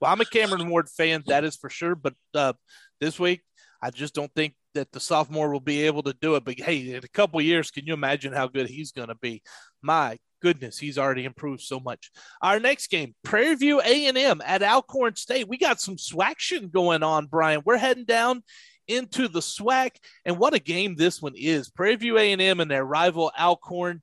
Well, 0.00 0.10
I'm 0.10 0.20
a 0.20 0.24
Cameron 0.24 0.68
Ward 0.68 0.88
fan, 0.88 1.22
that 1.26 1.44
is 1.44 1.56
for 1.56 1.70
sure. 1.70 1.94
But 1.94 2.14
uh, 2.34 2.54
this 3.00 3.18
week, 3.18 3.42
I 3.82 3.90
just 3.90 4.14
don't 4.14 4.32
think 4.34 4.54
that 4.74 4.92
the 4.92 5.00
sophomore 5.00 5.50
will 5.50 5.60
be 5.60 5.82
able 5.82 6.02
to 6.04 6.14
do 6.20 6.36
it. 6.36 6.44
But 6.44 6.60
hey, 6.60 6.92
in 6.92 7.04
a 7.04 7.08
couple 7.08 7.40
years, 7.40 7.70
can 7.70 7.86
you 7.86 7.94
imagine 7.94 8.32
how 8.32 8.48
good 8.48 8.68
he's 8.68 8.92
going 8.92 9.08
to 9.08 9.14
be? 9.16 9.42
My 9.82 10.18
goodness, 10.40 10.78
he's 10.78 10.98
already 10.98 11.24
improved 11.24 11.62
so 11.62 11.80
much. 11.80 12.10
Our 12.42 12.60
next 12.60 12.88
game, 12.88 13.14
Prairie 13.24 13.56
View 13.56 13.80
A&M 13.80 14.40
at 14.44 14.62
Alcorn 14.62 15.16
State. 15.16 15.48
We 15.48 15.58
got 15.58 15.80
some 15.80 15.98
swaction 15.98 16.68
going 16.68 17.02
on, 17.02 17.26
Brian. 17.26 17.62
We're 17.64 17.76
heading 17.76 18.04
down 18.04 18.42
into 18.86 19.28
the 19.28 19.40
SWAC. 19.40 19.90
And 20.24 20.38
what 20.38 20.54
a 20.54 20.58
game 20.58 20.96
this 20.96 21.20
one 21.20 21.34
is. 21.36 21.70
Prairie 21.70 21.96
View 21.96 22.18
A&M 22.18 22.60
and 22.60 22.70
their 22.70 22.84
rival 22.84 23.30
Alcorn. 23.38 24.02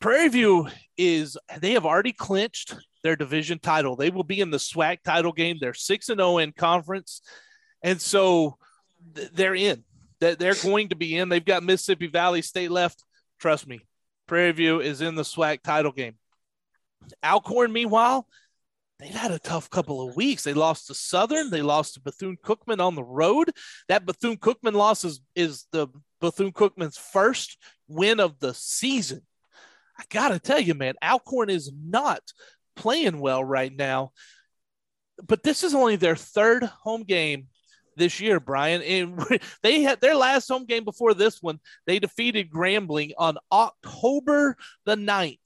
Prairie 0.00 0.28
View 0.28 0.68
is 0.96 1.36
they 1.60 1.72
have 1.72 1.86
already 1.86 2.12
clinched 2.12 2.74
their 3.02 3.16
division 3.16 3.58
title. 3.58 3.96
They 3.96 4.10
will 4.10 4.24
be 4.24 4.40
in 4.40 4.50
the 4.50 4.58
SWAC 4.58 5.02
title 5.02 5.32
game. 5.32 5.58
They're 5.60 5.74
6 5.74 6.08
and 6.08 6.18
0 6.18 6.38
in 6.38 6.52
conference. 6.52 7.22
And 7.82 8.00
so 8.00 8.58
they're 9.32 9.54
in. 9.54 9.84
They're 10.20 10.54
going 10.62 10.88
to 10.88 10.96
be 10.96 11.16
in. 11.16 11.28
They've 11.28 11.44
got 11.44 11.62
Mississippi 11.62 12.08
Valley 12.08 12.42
State 12.42 12.70
left. 12.70 13.04
Trust 13.38 13.68
me, 13.68 13.80
Prairie 14.26 14.52
View 14.52 14.80
is 14.80 15.00
in 15.00 15.14
the 15.14 15.22
SWAC 15.22 15.62
title 15.62 15.92
game. 15.92 16.14
Alcorn, 17.24 17.72
meanwhile, 17.72 18.26
they've 18.98 19.14
had 19.14 19.30
a 19.30 19.38
tough 19.38 19.70
couple 19.70 20.06
of 20.06 20.16
weeks. 20.16 20.42
They 20.42 20.54
lost 20.54 20.88
to 20.88 20.94
Southern. 20.94 21.50
They 21.50 21.62
lost 21.62 21.94
to 21.94 22.00
Bethune 22.00 22.36
Cookman 22.44 22.80
on 22.80 22.96
the 22.96 23.04
road. 23.04 23.52
That 23.86 24.06
Bethune 24.06 24.38
Cookman 24.38 24.74
loss 24.74 25.04
is, 25.04 25.20
is 25.36 25.66
the 25.70 25.86
Bethune 26.20 26.52
Cookman's 26.52 26.98
first 26.98 27.56
win 27.86 28.18
of 28.18 28.40
the 28.40 28.54
season. 28.54 29.22
I 29.98 30.04
got 30.10 30.28
to 30.28 30.38
tell 30.38 30.60
you, 30.60 30.74
man, 30.74 30.94
Alcorn 31.02 31.50
is 31.50 31.72
not 31.72 32.20
playing 32.78 33.20
well 33.20 33.44
right 33.44 33.74
now. 33.74 34.12
But 35.26 35.42
this 35.42 35.64
is 35.64 35.74
only 35.74 35.96
their 35.96 36.16
third 36.16 36.62
home 36.62 37.02
game 37.02 37.48
this 37.96 38.20
year, 38.20 38.40
Brian. 38.40 38.82
And 38.82 39.20
they 39.62 39.82
had 39.82 40.00
their 40.00 40.14
last 40.14 40.48
home 40.48 40.64
game 40.64 40.84
before 40.84 41.12
this 41.12 41.42
one. 41.42 41.58
They 41.86 41.98
defeated 41.98 42.50
Grambling 42.50 43.12
on 43.18 43.36
October 43.50 44.56
the 44.86 44.94
9th. 44.94 45.38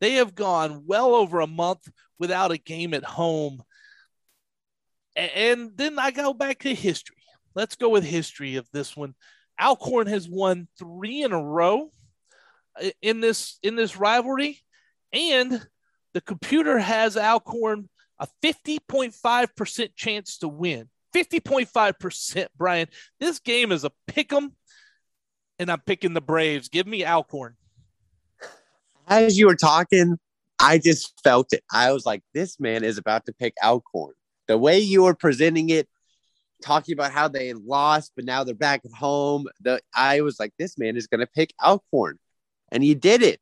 They 0.00 0.14
have 0.14 0.34
gone 0.34 0.84
well 0.86 1.14
over 1.14 1.40
a 1.40 1.46
month 1.46 1.86
without 2.18 2.52
a 2.52 2.58
game 2.58 2.94
at 2.94 3.04
home. 3.04 3.62
And 5.16 5.72
then 5.76 5.98
I 5.98 6.12
go 6.12 6.32
back 6.32 6.60
to 6.60 6.74
history. 6.74 7.16
Let's 7.54 7.74
go 7.74 7.88
with 7.88 8.04
history 8.04 8.56
of 8.56 8.68
this 8.72 8.96
one. 8.96 9.14
Alcorn 9.60 10.06
has 10.06 10.28
won 10.28 10.68
three 10.78 11.22
in 11.22 11.32
a 11.32 11.42
row 11.42 11.90
uh, 12.80 12.90
in 13.02 13.20
this 13.20 13.58
in 13.62 13.74
this 13.74 13.96
rivalry, 13.96 14.60
and 15.12 15.60
the 16.12 16.20
computer 16.20 16.78
has 16.78 17.16
Alcorn 17.16 17.88
a 18.18 18.28
50.5% 18.42 19.88
chance 19.96 20.38
to 20.38 20.48
win. 20.48 20.88
50.5%, 21.14 22.46
Brian. 22.56 22.88
This 23.18 23.38
game 23.40 23.72
is 23.72 23.84
a 23.84 23.92
pick 24.06 24.32
'em, 24.32 24.54
and 25.58 25.70
I'm 25.70 25.80
picking 25.80 26.14
the 26.14 26.20
Braves. 26.20 26.68
Give 26.68 26.86
me 26.86 27.04
Alcorn. 27.04 27.56
As 29.08 29.38
you 29.38 29.46
were 29.46 29.56
talking, 29.56 30.18
I 30.60 30.78
just 30.78 31.20
felt 31.24 31.52
it. 31.52 31.64
I 31.72 31.92
was 31.92 32.06
like, 32.06 32.22
this 32.34 32.60
man 32.60 32.84
is 32.84 32.98
about 32.98 33.26
to 33.26 33.32
pick 33.32 33.54
Alcorn. 33.62 34.14
The 34.46 34.58
way 34.58 34.78
you 34.78 35.02
were 35.02 35.14
presenting 35.14 35.70
it, 35.70 35.88
talking 36.62 36.92
about 36.92 37.12
how 37.12 37.26
they 37.26 37.54
lost, 37.54 38.12
but 38.14 38.24
now 38.24 38.44
they're 38.44 38.54
back 38.54 38.82
at 38.84 38.92
home. 38.92 39.46
The 39.60 39.80
I 39.94 40.20
was 40.20 40.38
like, 40.38 40.52
this 40.58 40.78
man 40.78 40.96
is 40.96 41.06
going 41.06 41.20
to 41.20 41.26
pick 41.26 41.54
Alcorn, 41.64 42.18
and 42.70 42.82
he 42.82 42.94
did 42.94 43.22
it. 43.22 43.40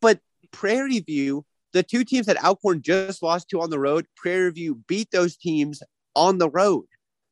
But 0.00 0.20
Prairie 0.50 1.00
View, 1.00 1.44
the 1.72 1.82
two 1.82 2.04
teams 2.04 2.26
that 2.26 2.42
Alcorn 2.42 2.82
just 2.82 3.22
lost 3.22 3.48
to 3.50 3.60
on 3.60 3.70
the 3.70 3.78
road, 3.78 4.06
Prairie 4.16 4.52
View 4.52 4.80
beat 4.86 5.10
those 5.10 5.36
teams 5.36 5.82
on 6.14 6.38
the 6.38 6.50
road. 6.50 6.84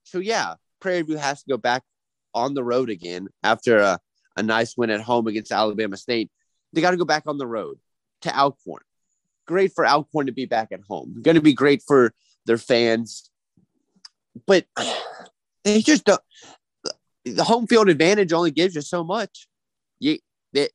So 0.05 0.19
yeah, 0.19 0.55
Prairie 0.81 1.03
View 1.03 1.17
has 1.17 1.43
to 1.43 1.49
go 1.49 1.57
back 1.57 1.83
on 2.35 2.55
the 2.55 2.65
road 2.65 2.91
again 2.91 3.29
after 3.43 3.79
a, 3.79 3.99
a 4.37 4.43
nice 4.43 4.77
win 4.77 4.91
at 4.91 5.01
home 5.01 5.27
against 5.27 5.53
Alabama 5.53 5.97
State. 5.97 6.31
They 6.73 6.81
got 6.81 6.93
to 6.93 6.97
go 6.97 7.05
back 7.05 7.25
on 7.27 7.39
the 7.39 7.47
road 7.47 7.79
to 8.23 8.37
Alcorn. 8.37 8.83
Great 9.47 9.73
for 9.75 9.87
Alcorn 9.87 10.27
to 10.27 10.33
be 10.33 10.47
back 10.47 10.69
at 10.73 10.81
home. 10.89 11.17
Going 11.23 11.35
to 11.35 11.41
be 11.41 11.53
great 11.53 11.83
for 11.87 12.15
their 12.47 12.59
fans. 12.59 13.31
But 14.47 14.67
they 15.65 15.83
just 15.83 16.05
don't. 16.05 16.21
The 17.25 17.45
home 17.45 17.67
field 17.67 17.89
advantage 17.89 18.33
only 18.33 18.51
gives 18.51 18.75
you 18.75 18.81
so 18.81 19.05
much. 19.05 19.47
You 19.99 20.19
it, 20.55 20.73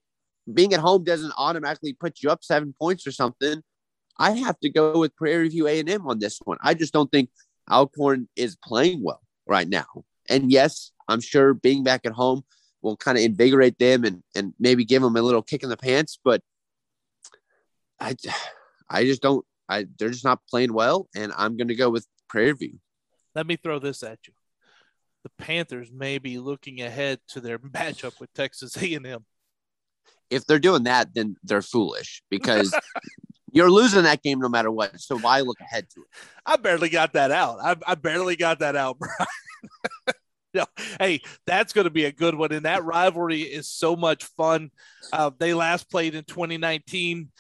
being 0.54 0.74
at 0.74 0.80
home 0.80 1.04
doesn't 1.04 1.34
automatically 1.38 1.94
put 1.94 2.22
you 2.22 2.30
up 2.30 2.44
seven 2.44 2.74
points 2.80 3.08
or 3.08 3.12
something. 3.12 3.62
I 4.18 4.32
have 4.32 4.60
to 4.60 4.70
go 4.70 5.00
with 5.00 5.16
Prairie 5.16 5.50
View 5.50 5.68
A 5.68 5.80
and 5.80 5.90
M 5.90 6.08
on 6.08 6.20
this 6.20 6.40
one. 6.44 6.58
I 6.62 6.74
just 6.74 6.94
don't 6.94 7.12
think 7.12 7.30
Alcorn 7.70 8.28
is 8.36 8.56
playing 8.64 9.04
well 9.04 9.22
right 9.46 9.68
now. 9.68 9.86
And 10.30 10.52
yes, 10.52 10.92
I'm 11.08 11.22
sure 11.22 11.54
being 11.54 11.84
back 11.84 12.02
at 12.06 12.14
home 12.14 12.44
will 12.82 12.96
kind 12.96 13.18
of 13.18 13.24
invigorate 13.24 13.78
them 13.78 14.04
and, 14.04 14.24
and 14.36 14.54
maybe 14.60 14.86
give 14.86 15.02
them 15.02 15.16
a 15.16 15.22
little 15.22 15.42
kick 15.42 15.64
in 15.64 15.70
the 15.70 15.78
pants. 15.78 16.20
But 16.24 16.42
I, 18.00 18.16
I 18.90 19.04
just 19.04 19.22
don't. 19.22 19.46
I 19.68 19.88
they're 19.98 20.12
just 20.12 20.24
not 20.24 20.42
playing 20.48 20.74
well, 20.74 21.08
and 21.16 21.34
I'm 21.36 21.58
going 21.58 21.70
to 21.70 21.76
go 21.76 21.90
with 21.90 22.06
Prairie 22.30 22.52
View. 22.52 22.80
Let 23.34 23.48
me 23.48 23.56
throw 23.56 23.80
this 23.80 24.04
at 24.04 24.20
you: 24.28 24.34
the 25.24 25.44
Panthers 25.44 25.92
may 25.92 26.20
be 26.20 26.38
looking 26.38 26.82
ahead 26.82 27.20
to 27.30 27.42
their 27.42 27.58
matchup 27.76 28.20
with 28.20 28.32
Texas 28.34 28.78
A&M. 28.78 29.26
If 30.30 30.46
they're 30.46 30.60
doing 30.60 30.84
that, 30.84 31.14
then 31.14 31.36
they're 31.44 31.62
foolish 31.62 32.24
because 32.30 32.74
You're 33.56 33.72
losing 33.72 34.04
that 34.04 34.22
game 34.22 34.40
no 34.40 34.50
matter 34.50 34.70
what. 34.70 35.00
So 35.00 35.18
why 35.18 35.40
look 35.40 35.62
ahead 35.62 35.90
to 35.92 36.02
it? 36.02 36.08
I 36.46 36.58
barely 36.58 36.90
got 36.90 37.14
that 37.14 37.32
out. 37.32 37.60
I, 37.64 37.78
I 37.88 37.96
barely 37.96 38.36
got 38.36 38.60
that 38.60 38.76
out, 38.76 39.00
Brian. 39.00 40.18
no, 40.54 40.66
hey, 41.00 41.22
that's 41.48 41.72
going 41.72 41.86
to 41.86 41.90
be 41.92 42.04
a 42.04 42.12
good 42.12 42.36
one. 42.36 42.52
And 42.52 42.66
that 42.66 42.84
rivalry 42.84 43.44
is 43.44 43.70
so 43.70 43.96
much 43.96 44.26
fun. 44.26 44.72
Uh, 45.14 45.32
they 45.40 45.54
last 45.54 45.90
played 45.90 46.16
in 46.16 46.26
2019. 46.26 47.32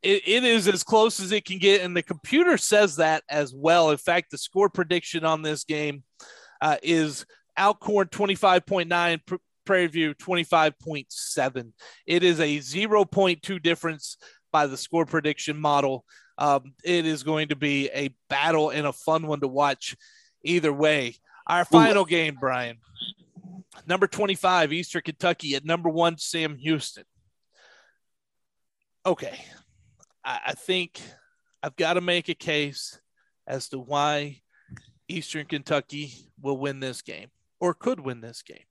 It, 0.00 0.22
it 0.28 0.44
is 0.44 0.68
as 0.68 0.84
close 0.84 1.18
as 1.18 1.32
it 1.32 1.44
can 1.44 1.58
get. 1.58 1.80
And 1.80 1.96
the 1.96 2.04
computer 2.04 2.56
says 2.56 2.96
that 2.96 3.24
as 3.28 3.52
well. 3.52 3.90
In 3.90 3.96
fact, 3.96 4.30
the 4.30 4.38
score 4.38 4.68
prediction 4.68 5.24
on 5.24 5.42
this 5.42 5.64
game 5.64 6.04
uh, 6.60 6.76
is 6.84 7.26
Alcorn 7.58 8.06
25.9, 8.06 9.40
Prairie 9.64 9.86
View 9.86 10.14
25.7. 10.14 11.72
It 12.06 12.22
is 12.22 12.40
a 12.40 12.58
0.2 12.58 13.62
difference 13.62 14.16
by 14.50 14.66
the 14.66 14.76
score 14.76 15.06
prediction 15.06 15.58
model. 15.58 16.04
Um, 16.38 16.74
it 16.84 17.06
is 17.06 17.22
going 17.22 17.48
to 17.48 17.56
be 17.56 17.90
a 17.90 18.14
battle 18.28 18.70
and 18.70 18.86
a 18.86 18.92
fun 18.92 19.26
one 19.26 19.40
to 19.40 19.48
watch 19.48 19.96
either 20.44 20.72
way. 20.72 21.16
Our 21.46 21.64
final 21.64 22.04
game, 22.04 22.36
Brian. 22.38 22.78
Number 23.86 24.06
25, 24.06 24.72
Eastern 24.72 25.02
Kentucky 25.02 25.54
at 25.54 25.64
number 25.64 25.88
one, 25.88 26.18
Sam 26.18 26.56
Houston. 26.56 27.04
Okay. 29.04 29.38
I, 30.24 30.40
I 30.48 30.52
think 30.52 31.00
I've 31.62 31.76
got 31.76 31.94
to 31.94 32.00
make 32.00 32.28
a 32.28 32.34
case 32.34 33.00
as 33.46 33.68
to 33.70 33.78
why 33.78 34.42
Eastern 35.08 35.46
Kentucky 35.46 36.12
will 36.40 36.58
win 36.58 36.80
this 36.80 37.02
game 37.02 37.28
or 37.60 37.74
could 37.74 38.00
win 38.00 38.20
this 38.20 38.42
game. 38.42 38.64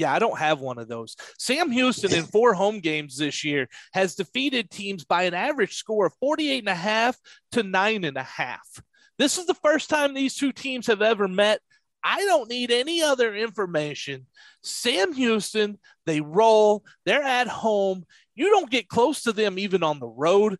Yeah, 0.00 0.14
I 0.14 0.18
don't 0.18 0.38
have 0.38 0.60
one 0.60 0.78
of 0.78 0.88
those. 0.88 1.14
Sam 1.38 1.70
Houston 1.70 2.14
in 2.14 2.24
four 2.24 2.54
home 2.54 2.80
games 2.80 3.18
this 3.18 3.44
year 3.44 3.68
has 3.92 4.14
defeated 4.14 4.70
teams 4.70 5.04
by 5.04 5.24
an 5.24 5.34
average 5.34 5.74
score 5.74 6.06
of 6.06 6.14
48 6.20 6.60
and 6.60 6.68
a 6.68 6.74
half 6.74 7.18
to 7.52 7.62
nine 7.62 8.04
and 8.04 8.16
a 8.16 8.22
half. 8.22 8.66
This 9.18 9.36
is 9.36 9.44
the 9.44 9.52
first 9.52 9.90
time 9.90 10.14
these 10.14 10.36
two 10.36 10.52
teams 10.52 10.86
have 10.86 11.02
ever 11.02 11.28
met. 11.28 11.60
I 12.02 12.24
don't 12.24 12.48
need 12.48 12.70
any 12.70 13.02
other 13.02 13.34
information. 13.34 14.24
Sam 14.62 15.12
Houston, 15.12 15.78
they 16.06 16.22
roll, 16.22 16.82
they're 17.04 17.22
at 17.22 17.46
home. 17.46 18.06
You 18.34 18.48
don't 18.48 18.70
get 18.70 18.88
close 18.88 19.24
to 19.24 19.32
them 19.32 19.58
even 19.58 19.82
on 19.82 20.00
the 20.00 20.08
road. 20.08 20.56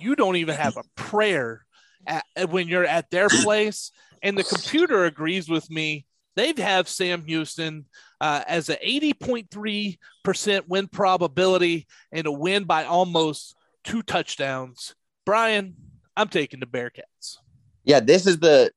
You 0.00 0.14
don't 0.14 0.36
even 0.36 0.54
have 0.54 0.76
a 0.76 0.84
prayer 0.94 1.66
at, 2.06 2.24
when 2.48 2.68
you're 2.68 2.84
at 2.84 3.10
their 3.10 3.28
place. 3.28 3.90
And 4.22 4.38
the 4.38 4.44
computer 4.44 5.04
agrees 5.04 5.48
with 5.48 5.68
me. 5.68 6.06
They 6.38 6.54
have 6.62 6.88
Sam 6.88 7.24
Houston 7.26 7.86
uh, 8.20 8.44
as 8.46 8.68
an 8.68 8.76
80.3% 8.86 10.68
win 10.68 10.86
probability 10.86 11.88
and 12.12 12.28
a 12.28 12.30
win 12.30 12.62
by 12.62 12.84
almost 12.84 13.56
two 13.82 14.04
touchdowns. 14.04 14.94
Brian, 15.26 15.74
I'm 16.16 16.28
taking 16.28 16.60
the 16.60 16.66
Bearcats. 16.66 17.38
Yeah, 17.82 17.98
this 17.98 18.28
is 18.28 18.38
the 18.38 18.70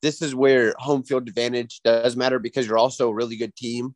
this 0.00 0.22
is 0.22 0.34
where 0.34 0.74
home 0.78 1.02
field 1.02 1.28
advantage 1.28 1.82
does 1.84 2.16
matter 2.16 2.38
because 2.38 2.66
you're 2.66 2.78
also 2.78 3.10
a 3.10 3.14
really 3.14 3.36
good 3.36 3.54
team. 3.54 3.94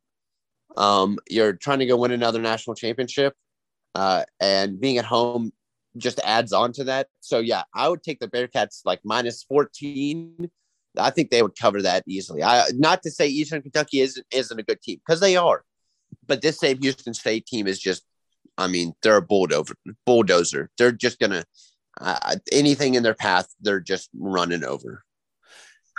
Um, 0.77 1.17
you're 1.27 1.53
trying 1.53 1.79
to 1.79 1.87
go 1.87 1.97
win 1.97 2.11
another 2.11 2.39
national 2.39 2.75
championship, 2.75 3.33
uh, 3.95 4.25
and 4.39 4.79
being 4.79 4.99
at 4.99 5.05
home 5.05 5.53
just 5.97 6.19
adds 6.23 6.53
on 6.53 6.73
to 6.73 6.83
that. 6.83 7.07
So 7.19 7.39
yeah, 7.39 7.63
I 7.73 7.89
would 7.89 8.03
take 8.03 8.19
the 8.19 8.27
Bearcats 8.27 8.81
like 8.85 8.99
minus 9.03 9.41
14 9.45 10.51
I 10.97 11.09
think 11.11 11.29
they 11.29 11.41
would 11.41 11.57
cover 11.57 11.81
that 11.81 12.03
easily. 12.07 12.43
I 12.43 12.65
not 12.73 13.03
to 13.03 13.11
say 13.11 13.27
Eastern 13.27 13.61
Kentucky 13.61 13.99
isn't 14.01 14.25
isn't 14.31 14.59
a 14.59 14.63
good 14.63 14.81
team 14.81 14.99
because 15.05 15.19
they 15.19 15.35
are, 15.35 15.63
but 16.27 16.41
this 16.41 16.59
Sam 16.59 16.79
Houston 16.81 17.13
State 17.13 17.45
team 17.45 17.67
is 17.67 17.79
just, 17.79 18.03
I 18.57 18.67
mean, 18.67 18.93
they're 19.03 19.17
a 19.17 19.21
bulldozer. 19.21 19.75
Bulldozer. 20.05 20.69
They're 20.77 20.91
just 20.91 21.19
gonna 21.19 21.43
uh, 21.99 22.35
anything 22.51 22.95
in 22.95 23.03
their 23.03 23.13
path, 23.13 23.47
they're 23.61 23.79
just 23.79 24.09
running 24.17 24.63
over. 24.63 25.03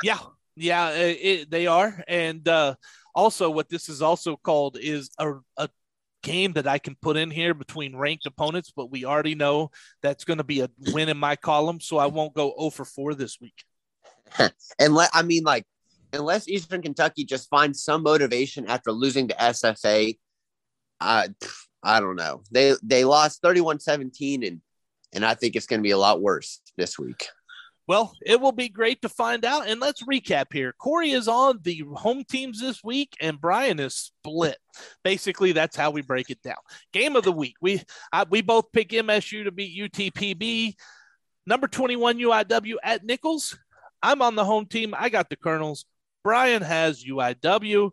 Yeah, 0.03 0.19
yeah, 0.57 0.91
it, 0.91 1.51
they 1.51 1.67
are, 1.67 2.03
and 2.09 2.47
uh, 2.49 2.75
also 3.15 3.51
what 3.51 3.69
this 3.69 3.89
is 3.89 4.01
also 4.01 4.37
called 4.37 4.79
is 4.81 5.11
a, 5.19 5.35
a 5.57 5.69
game 6.23 6.53
that 6.53 6.67
I 6.67 6.79
can 6.79 6.97
put 7.01 7.17
in 7.17 7.31
here 7.31 7.55
between 7.55 7.97
ranked 7.97 8.27
opponents, 8.27 8.73
but 8.75 8.91
we 8.91 9.05
already 9.05 9.35
know 9.35 9.71
that's 10.03 10.25
going 10.25 10.39
to 10.39 10.45
be 10.45 10.61
a 10.61 10.71
win 10.93 11.09
in 11.09 11.19
my 11.19 11.37
column, 11.37 11.81
so 11.81 11.99
I 11.99 12.07
won't 12.07 12.35
go 12.35 12.55
over 12.57 12.85
4 12.85 13.15
this 13.15 13.39
week. 13.41 13.65
and 14.79 14.95
let 14.95 15.11
I 15.13 15.23
mean, 15.23 15.45
like, 15.45 15.65
unless 16.13 16.49
Eastern 16.49 16.83
Kentucky 16.83 17.25
just 17.25 17.49
finds 17.49 17.83
some 17.83 18.03
motivation 18.03 18.67
after 18.67 18.93
losing 18.93 19.29
to 19.29 19.35
SFA, 19.35 20.17
uh, 21.01 21.29
I 21.83 22.01
don't 22.01 22.17
know. 22.17 22.43
They 22.51 22.75
they 22.83 23.05
lost 23.05 23.43
31-17 23.43 24.47
and 24.47 24.61
and 25.13 25.25
I 25.25 25.35
think 25.35 25.57
it's 25.57 25.67
going 25.67 25.81
to 25.81 25.87
be 25.87 25.91
a 25.91 25.99
lot 25.99 26.21
worse 26.21 26.61
this 26.77 26.99
week. 26.99 27.29
Well, 27.91 28.13
it 28.25 28.41
will 28.41 28.53
be 28.53 28.69
great 28.69 29.03
to 29.03 29.09
find 29.09 29.45
out. 29.45 29.69
And 29.69 29.81
let's 29.81 30.05
recap 30.05 30.53
here. 30.53 30.73
Cory 30.79 31.11
is 31.11 31.27
on 31.27 31.59
the 31.63 31.83
home 31.95 32.23
teams 32.23 32.61
this 32.61 32.85
week, 32.85 33.17
and 33.21 33.41
Brian 33.41 33.81
is 33.81 33.97
split. 33.97 34.59
Basically, 35.03 35.51
that's 35.51 35.75
how 35.75 35.91
we 35.91 36.03
break 36.03 36.31
it 36.31 36.41
down. 36.41 36.59
Game 36.93 37.17
of 37.17 37.25
the 37.25 37.33
week. 37.33 37.57
We 37.61 37.83
I, 38.13 38.27
we 38.31 38.43
both 38.43 38.71
pick 38.73 38.91
MSU 38.91 39.43
to 39.43 39.51
beat 39.51 39.93
UTPB. 39.93 40.75
Number 41.47 41.67
21 41.67 42.19
UIW 42.19 42.75
at 42.85 43.05
Nicholls. 43.05 43.59
I'm 44.03 44.23
on 44.23 44.35
the 44.35 44.45
home 44.45 44.67
team. 44.67 44.95
I 44.97 45.09
got 45.09 45.29
the 45.29 45.37
Colonels. 45.37 45.85
Brian 46.23 46.63
has 46.63 47.05
UIW. 47.05 47.91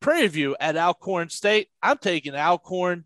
Prairie 0.00 0.28
View 0.28 0.56
at 0.60 0.76
Alcorn 0.76 1.28
State. 1.28 1.68
I'm 1.82 1.98
taking 1.98 2.34
Alcorn. 2.34 3.04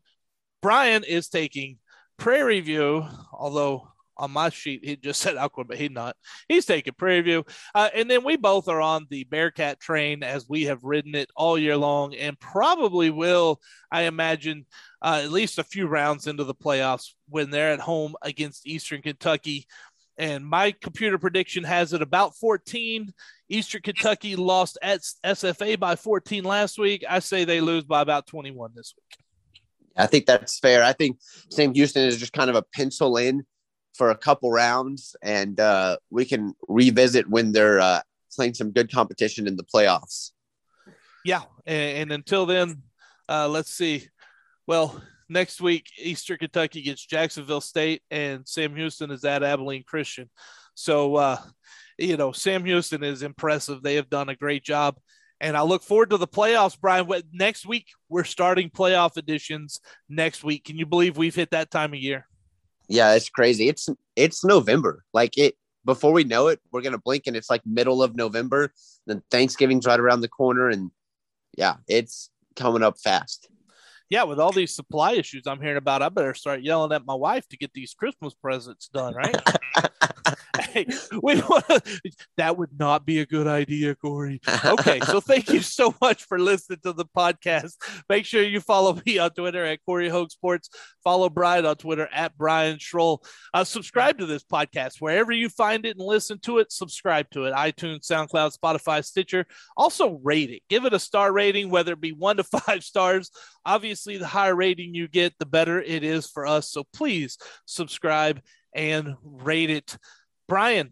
Brian 0.61 1.05
is 1.05 1.29
taking 1.29 1.79
Prairie 2.19 2.61
View, 2.61 3.07
although 3.33 3.89
on 4.21 4.31
my 4.31 4.51
sheet 4.51 4.85
he 4.85 4.97
just 4.97 5.21
said 5.23 5.37
Alcorn, 5.37 5.67
but 5.67 5.79
he's 5.79 5.91
not. 5.91 6.15
He's 6.49 6.67
taking 6.67 6.93
Prairie 6.95 7.23
View. 7.23 7.45
Uh, 7.75 7.89
and 7.95 8.11
then 8.11 8.25
we 8.25 8.37
both 8.37 8.69
are 8.69 8.81
on 8.81 9.07
the 9.09 9.25
Bearcat 9.25 9.81
train 9.81 10.23
as 10.23 10.49
we 10.49 10.65
have 10.65 10.85
ridden 10.85 11.15
it 11.15 11.31
all 11.35 11.59
year 11.59 11.77
long 11.77 12.15
and 12.15 12.39
probably 12.39 13.11
will, 13.11 13.61
I 13.91 14.03
imagine, 14.03 14.67
uh, 15.03 15.23
at 15.25 15.33
least 15.33 15.59
a 15.59 15.65
few 15.65 15.87
rounds 15.87 16.27
into 16.27 16.45
the 16.45 16.55
playoffs 16.55 17.15
when 17.29 17.51
they're 17.51 17.73
at 17.73 17.81
home 17.81 18.15
against 18.23 18.67
Eastern 18.67 19.01
Kentucky. 19.01 19.67
And 20.21 20.45
my 20.45 20.73
computer 20.73 21.17
prediction 21.17 21.65
has 21.65 21.95
it 21.95 22.03
about 22.03 22.37
14. 22.37 23.15
Eastern 23.49 23.81
Kentucky 23.81 24.37
lost 24.37 24.77
at 24.83 25.01
SFA 25.25 25.81
by 25.81 25.97
14 25.97 26.45
last 26.45 26.79
week. 26.79 27.07
I 27.09 27.21
say 27.21 27.47
they 27.47 27.63
lose 27.63 27.85
by 27.85 28.03
about 28.03 28.27
21 28.27 28.73
this 28.77 28.93
week. 28.95 29.25
I 29.97 30.07
think 30.07 30.27
that's 30.27 30.59
fair. 30.59 30.85
I 30.85 30.93
think 30.93 31.21
Sam 31.49 31.73
Houston 31.73 32.03
is 32.03 32.19
just 32.19 32.35
kind 32.35 32.51
of 32.51 32.57
a 32.57 32.63
pencil 32.63 33.17
in 33.17 33.47
for 33.95 34.11
a 34.11 34.17
couple 34.17 34.51
rounds, 34.51 35.17
and 35.23 35.59
uh, 35.59 35.97
we 36.11 36.27
can 36.27 36.55
revisit 36.69 37.27
when 37.27 37.53
they're 37.53 37.81
uh, 37.81 38.01
playing 38.37 38.53
some 38.53 38.73
good 38.73 38.93
competition 38.93 39.47
in 39.47 39.57
the 39.57 39.65
playoffs. 39.65 40.33
Yeah, 41.25 41.45
and, 41.65 41.97
and 41.97 42.13
until 42.13 42.45
then, 42.45 42.83
uh, 43.27 43.49
let's 43.49 43.73
see. 43.73 44.09
Well, 44.67 45.03
next 45.31 45.61
week, 45.61 45.87
Eastern 45.97 46.39
Kentucky 46.39 46.83
gets 46.83 47.07
Jacksonville 47.07 47.61
State, 47.61 48.03
and 48.11 48.47
Sam 48.47 48.75
Houston 48.75 49.11
is 49.11 49.25
at 49.25 49.43
Abilene 49.43 49.85
Christian. 49.87 50.29
So, 50.75 51.17
uh, 51.17 51.39
you 51.97 52.17
know, 52.17 52.33
Sam 52.33 52.65
Houston 52.65 53.05
is 53.05 53.23
impressive. 53.23 53.83
They 53.83 53.95
have 53.95 54.11
done 54.11 54.29
a 54.29 54.37
great 54.37 54.65
job. 54.65 54.97
And 55.41 55.57
I 55.57 55.63
look 55.63 55.83
forward 55.83 56.11
to 56.11 56.19
the 56.19 56.29
playoffs, 56.29 56.79
Brian. 56.79 57.09
Next 57.33 57.65
week, 57.65 57.87
we're 58.11 58.25
starting 58.25 58.69
playoff 58.69 59.17
editions 59.17 59.81
next 60.09 60.45
week. 60.45 60.65
Can 60.65 60.77
you 60.77 60.85
believe 60.85 61.17
we've 61.17 61.35
hit 61.35 61.53
that 61.53 61.71
time 61.71 61.95
of 61.95 62.01
year? 62.01 62.27
Yeah, 62.89 63.15
it's 63.15 63.31
crazy. 63.31 63.69
It's 63.69 63.89
it's 64.17 64.45
November. 64.45 65.05
Like 65.15 65.39
it 65.39 65.57
before 65.87 66.13
we 66.13 66.25
know 66.25 66.49
it, 66.49 66.61
we're 66.73 66.83
gonna 66.83 66.99
blink 66.99 67.27
and 67.27 67.37
it's 67.37 67.49
like 67.49 67.65
middle 67.65 68.03
of 68.03 68.17
November. 68.17 68.73
Then 69.07 69.23
Thanksgiving's 69.31 69.87
right 69.87 70.01
around 70.01 70.21
the 70.21 70.29
corner, 70.29 70.69
and 70.69 70.91
yeah, 71.57 71.77
it's 71.89 72.31
coming 72.57 72.83
up 72.83 72.99
fast. 72.99 73.49
Yeah, 74.11 74.25
with 74.25 74.41
all 74.41 74.51
these 74.51 74.75
supply 74.75 75.13
issues 75.13 75.47
I'm 75.47 75.61
hearing 75.61 75.77
about, 75.77 76.03
I 76.03 76.09
better 76.09 76.35
start 76.35 76.63
yelling 76.63 76.93
at 76.93 77.07
my 77.07 77.15
wife 77.15 77.47
to 77.49 77.57
get 77.57 77.73
these 77.73 77.95
Christmas 77.95 78.35
presents 78.35 78.89
done, 78.89 79.15
right? 79.15 79.37
we 81.23 81.35
that 82.37 82.57
would 82.57 82.79
not 82.79 83.07
be 83.07 83.21
a 83.21 83.27
good 83.27 83.47
idea, 83.47 83.95
Cory. 83.95 84.41
Okay, 84.65 85.01
so 85.01 85.21
thank 85.21 85.51
you 85.51 85.61
so 85.61 85.95
much 86.01 86.25
for 86.25 86.39
listening 86.39 86.79
to 86.85 86.93
the 86.93 87.05
podcast. 87.05 87.75
Make 88.09 88.25
sure 88.25 88.43
you 88.43 88.61
follow 88.61 89.01
me 89.07 89.19
on 89.19 89.31
Twitter 89.31 89.65
at 89.65 89.81
Cory 89.85 90.09
Hogue 90.09 90.31
Sports. 90.31 90.71
Follow 91.03 91.29
Brian 91.29 91.67
on 91.67 91.77
Twitter 91.77 92.09
at 92.13 92.37
Brian 92.37 92.79
Schroll. 92.79 93.25
Uh, 93.55 93.65
subscribe 93.65 94.19
to 94.19 94.27
this 94.27 94.45
podcast 94.45 95.01
wherever 95.01 95.33
you 95.33 95.49
find 95.49 95.87
it 95.87 95.97
and 95.97 96.07
listen 96.07 96.39
to 96.41 96.59
it. 96.59 96.73
Subscribe 96.73 97.29
to 97.31 97.45
it: 97.45 97.55
iTunes, 97.55 98.07
SoundCloud, 98.07 98.57
Spotify, 98.57 99.05
Stitcher. 99.05 99.47
Also, 99.77 100.21
rate 100.23 100.51
it. 100.51 100.63
Give 100.69 100.85
it 100.85 100.95
a 100.95 100.99
star 100.99 101.33
rating, 101.33 101.71
whether 101.71 101.93
it 101.93 102.01
be 102.01 102.13
one 102.13 102.37
to 102.37 102.45
five 102.45 102.85
stars. 102.85 103.31
Obviously, 103.65 104.17
the 104.17 104.27
higher 104.27 104.55
rating 104.55 104.95
you 104.95 105.09
get, 105.09 105.35
the 105.39 105.47
better 105.47 105.81
it 105.81 106.05
is 106.05 106.27
for 106.27 106.47
us. 106.47 106.71
So 106.71 106.85
please 106.95 107.39
subscribe 107.67 108.41
and 108.75 109.17
rate 109.23 109.71
it. 109.71 109.97
Brian, 110.51 110.91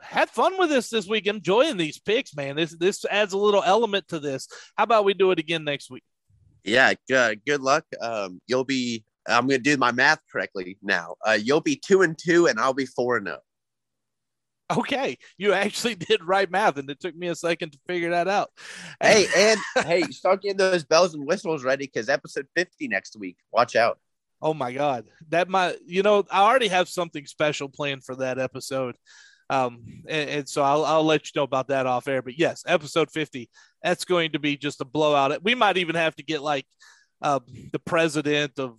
had 0.00 0.28
fun 0.28 0.58
with 0.58 0.70
this 0.70 0.90
this 0.90 1.06
week. 1.06 1.28
Enjoying 1.28 1.76
these 1.76 2.00
picks, 2.00 2.34
man. 2.34 2.56
This 2.56 2.76
this 2.76 3.04
adds 3.04 3.32
a 3.32 3.38
little 3.38 3.62
element 3.62 4.08
to 4.08 4.18
this. 4.18 4.48
How 4.76 4.82
about 4.82 5.04
we 5.04 5.14
do 5.14 5.30
it 5.30 5.38
again 5.38 5.62
next 5.62 5.88
week? 5.88 6.02
Yeah, 6.64 6.94
good. 7.08 7.40
Good 7.46 7.60
luck. 7.60 7.84
Um, 8.00 8.40
you'll 8.48 8.64
be. 8.64 9.04
I'm 9.28 9.46
going 9.46 9.62
to 9.62 9.70
do 9.70 9.76
my 9.76 9.92
math 9.92 10.18
correctly 10.32 10.78
now. 10.82 11.14
Uh, 11.24 11.38
you'll 11.40 11.60
be 11.60 11.76
two 11.76 12.02
and 12.02 12.18
two, 12.18 12.48
and 12.48 12.58
I'll 12.58 12.74
be 12.74 12.86
four 12.86 13.16
and 13.16 13.28
zero. 13.28 13.38
Oh. 14.70 14.80
Okay, 14.80 15.16
you 15.38 15.52
actually 15.52 15.94
did 16.08 16.24
right 16.24 16.50
math, 16.50 16.76
and 16.76 16.90
it 16.90 16.98
took 16.98 17.14
me 17.14 17.28
a 17.28 17.36
second 17.36 17.70
to 17.70 17.78
figure 17.86 18.10
that 18.10 18.26
out. 18.26 18.50
Hey, 19.00 19.28
and 19.36 19.86
hey, 19.86 20.02
start 20.10 20.42
getting 20.42 20.58
those 20.58 20.82
bells 20.82 21.14
and 21.14 21.24
whistles 21.24 21.62
ready 21.62 21.86
because 21.86 22.08
episode 22.08 22.48
50 22.56 22.88
next 22.88 23.16
week. 23.16 23.36
Watch 23.52 23.76
out. 23.76 24.00
Oh 24.40 24.54
my 24.54 24.72
God, 24.72 25.04
that 25.30 25.48
might 25.48 25.76
you 25.86 26.02
know 26.02 26.24
I 26.30 26.42
already 26.42 26.68
have 26.68 26.88
something 26.88 27.26
special 27.26 27.68
planned 27.68 28.04
for 28.04 28.16
that 28.16 28.38
episode, 28.38 28.96
um, 29.50 30.02
and, 30.08 30.30
and, 30.30 30.48
so 30.48 30.62
I'll 30.62 30.84
I'll 30.84 31.04
let 31.04 31.26
you 31.26 31.32
know 31.34 31.44
about 31.44 31.68
that 31.68 31.86
off 31.86 32.06
air. 32.06 32.22
But 32.22 32.38
yes, 32.38 32.62
episode 32.66 33.10
fifty, 33.10 33.50
that's 33.82 34.04
going 34.04 34.32
to 34.32 34.38
be 34.38 34.56
just 34.56 34.80
a 34.80 34.84
blowout. 34.84 35.42
We 35.42 35.54
might 35.54 35.76
even 35.76 35.96
have 35.96 36.14
to 36.16 36.22
get 36.22 36.42
like 36.42 36.66
uh, 37.20 37.40
the 37.72 37.80
president 37.80 38.58
of 38.58 38.78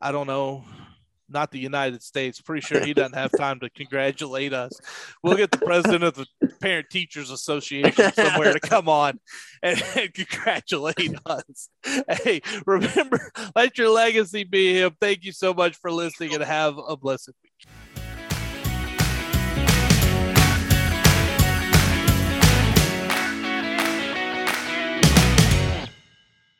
I 0.00 0.12
don't 0.12 0.26
know 0.26 0.64
not 1.28 1.50
the 1.50 1.58
United 1.58 2.02
States. 2.02 2.40
Pretty 2.40 2.66
sure 2.66 2.84
he 2.84 2.94
doesn't 2.94 3.14
have 3.14 3.30
time 3.36 3.60
to 3.60 3.70
congratulate 3.70 4.52
us. 4.52 4.72
We'll 5.22 5.36
get 5.36 5.50
the 5.50 5.58
president 5.58 6.04
of 6.04 6.14
the 6.14 6.26
Parent 6.60 6.90
Teachers 6.90 7.30
Association 7.30 8.12
somewhere 8.12 8.52
to 8.52 8.60
come 8.60 8.88
on 8.88 9.18
and, 9.62 9.82
and, 9.96 10.12
congratulate 10.14 11.14
us. 11.26 11.68
Hey, 12.22 12.40
remember, 12.66 13.30
let 13.54 13.76
your 13.78 13.90
legacy 13.90 14.44
be 14.44 14.80
him. 14.80 14.96
Thank 15.00 15.24
you 15.24 15.32
so 15.32 15.54
much 15.54 15.76
for 15.76 15.90
listening 15.90 16.34
and 16.34 16.42
have 16.42 16.78
a 16.78 16.96
blessed 16.96 17.32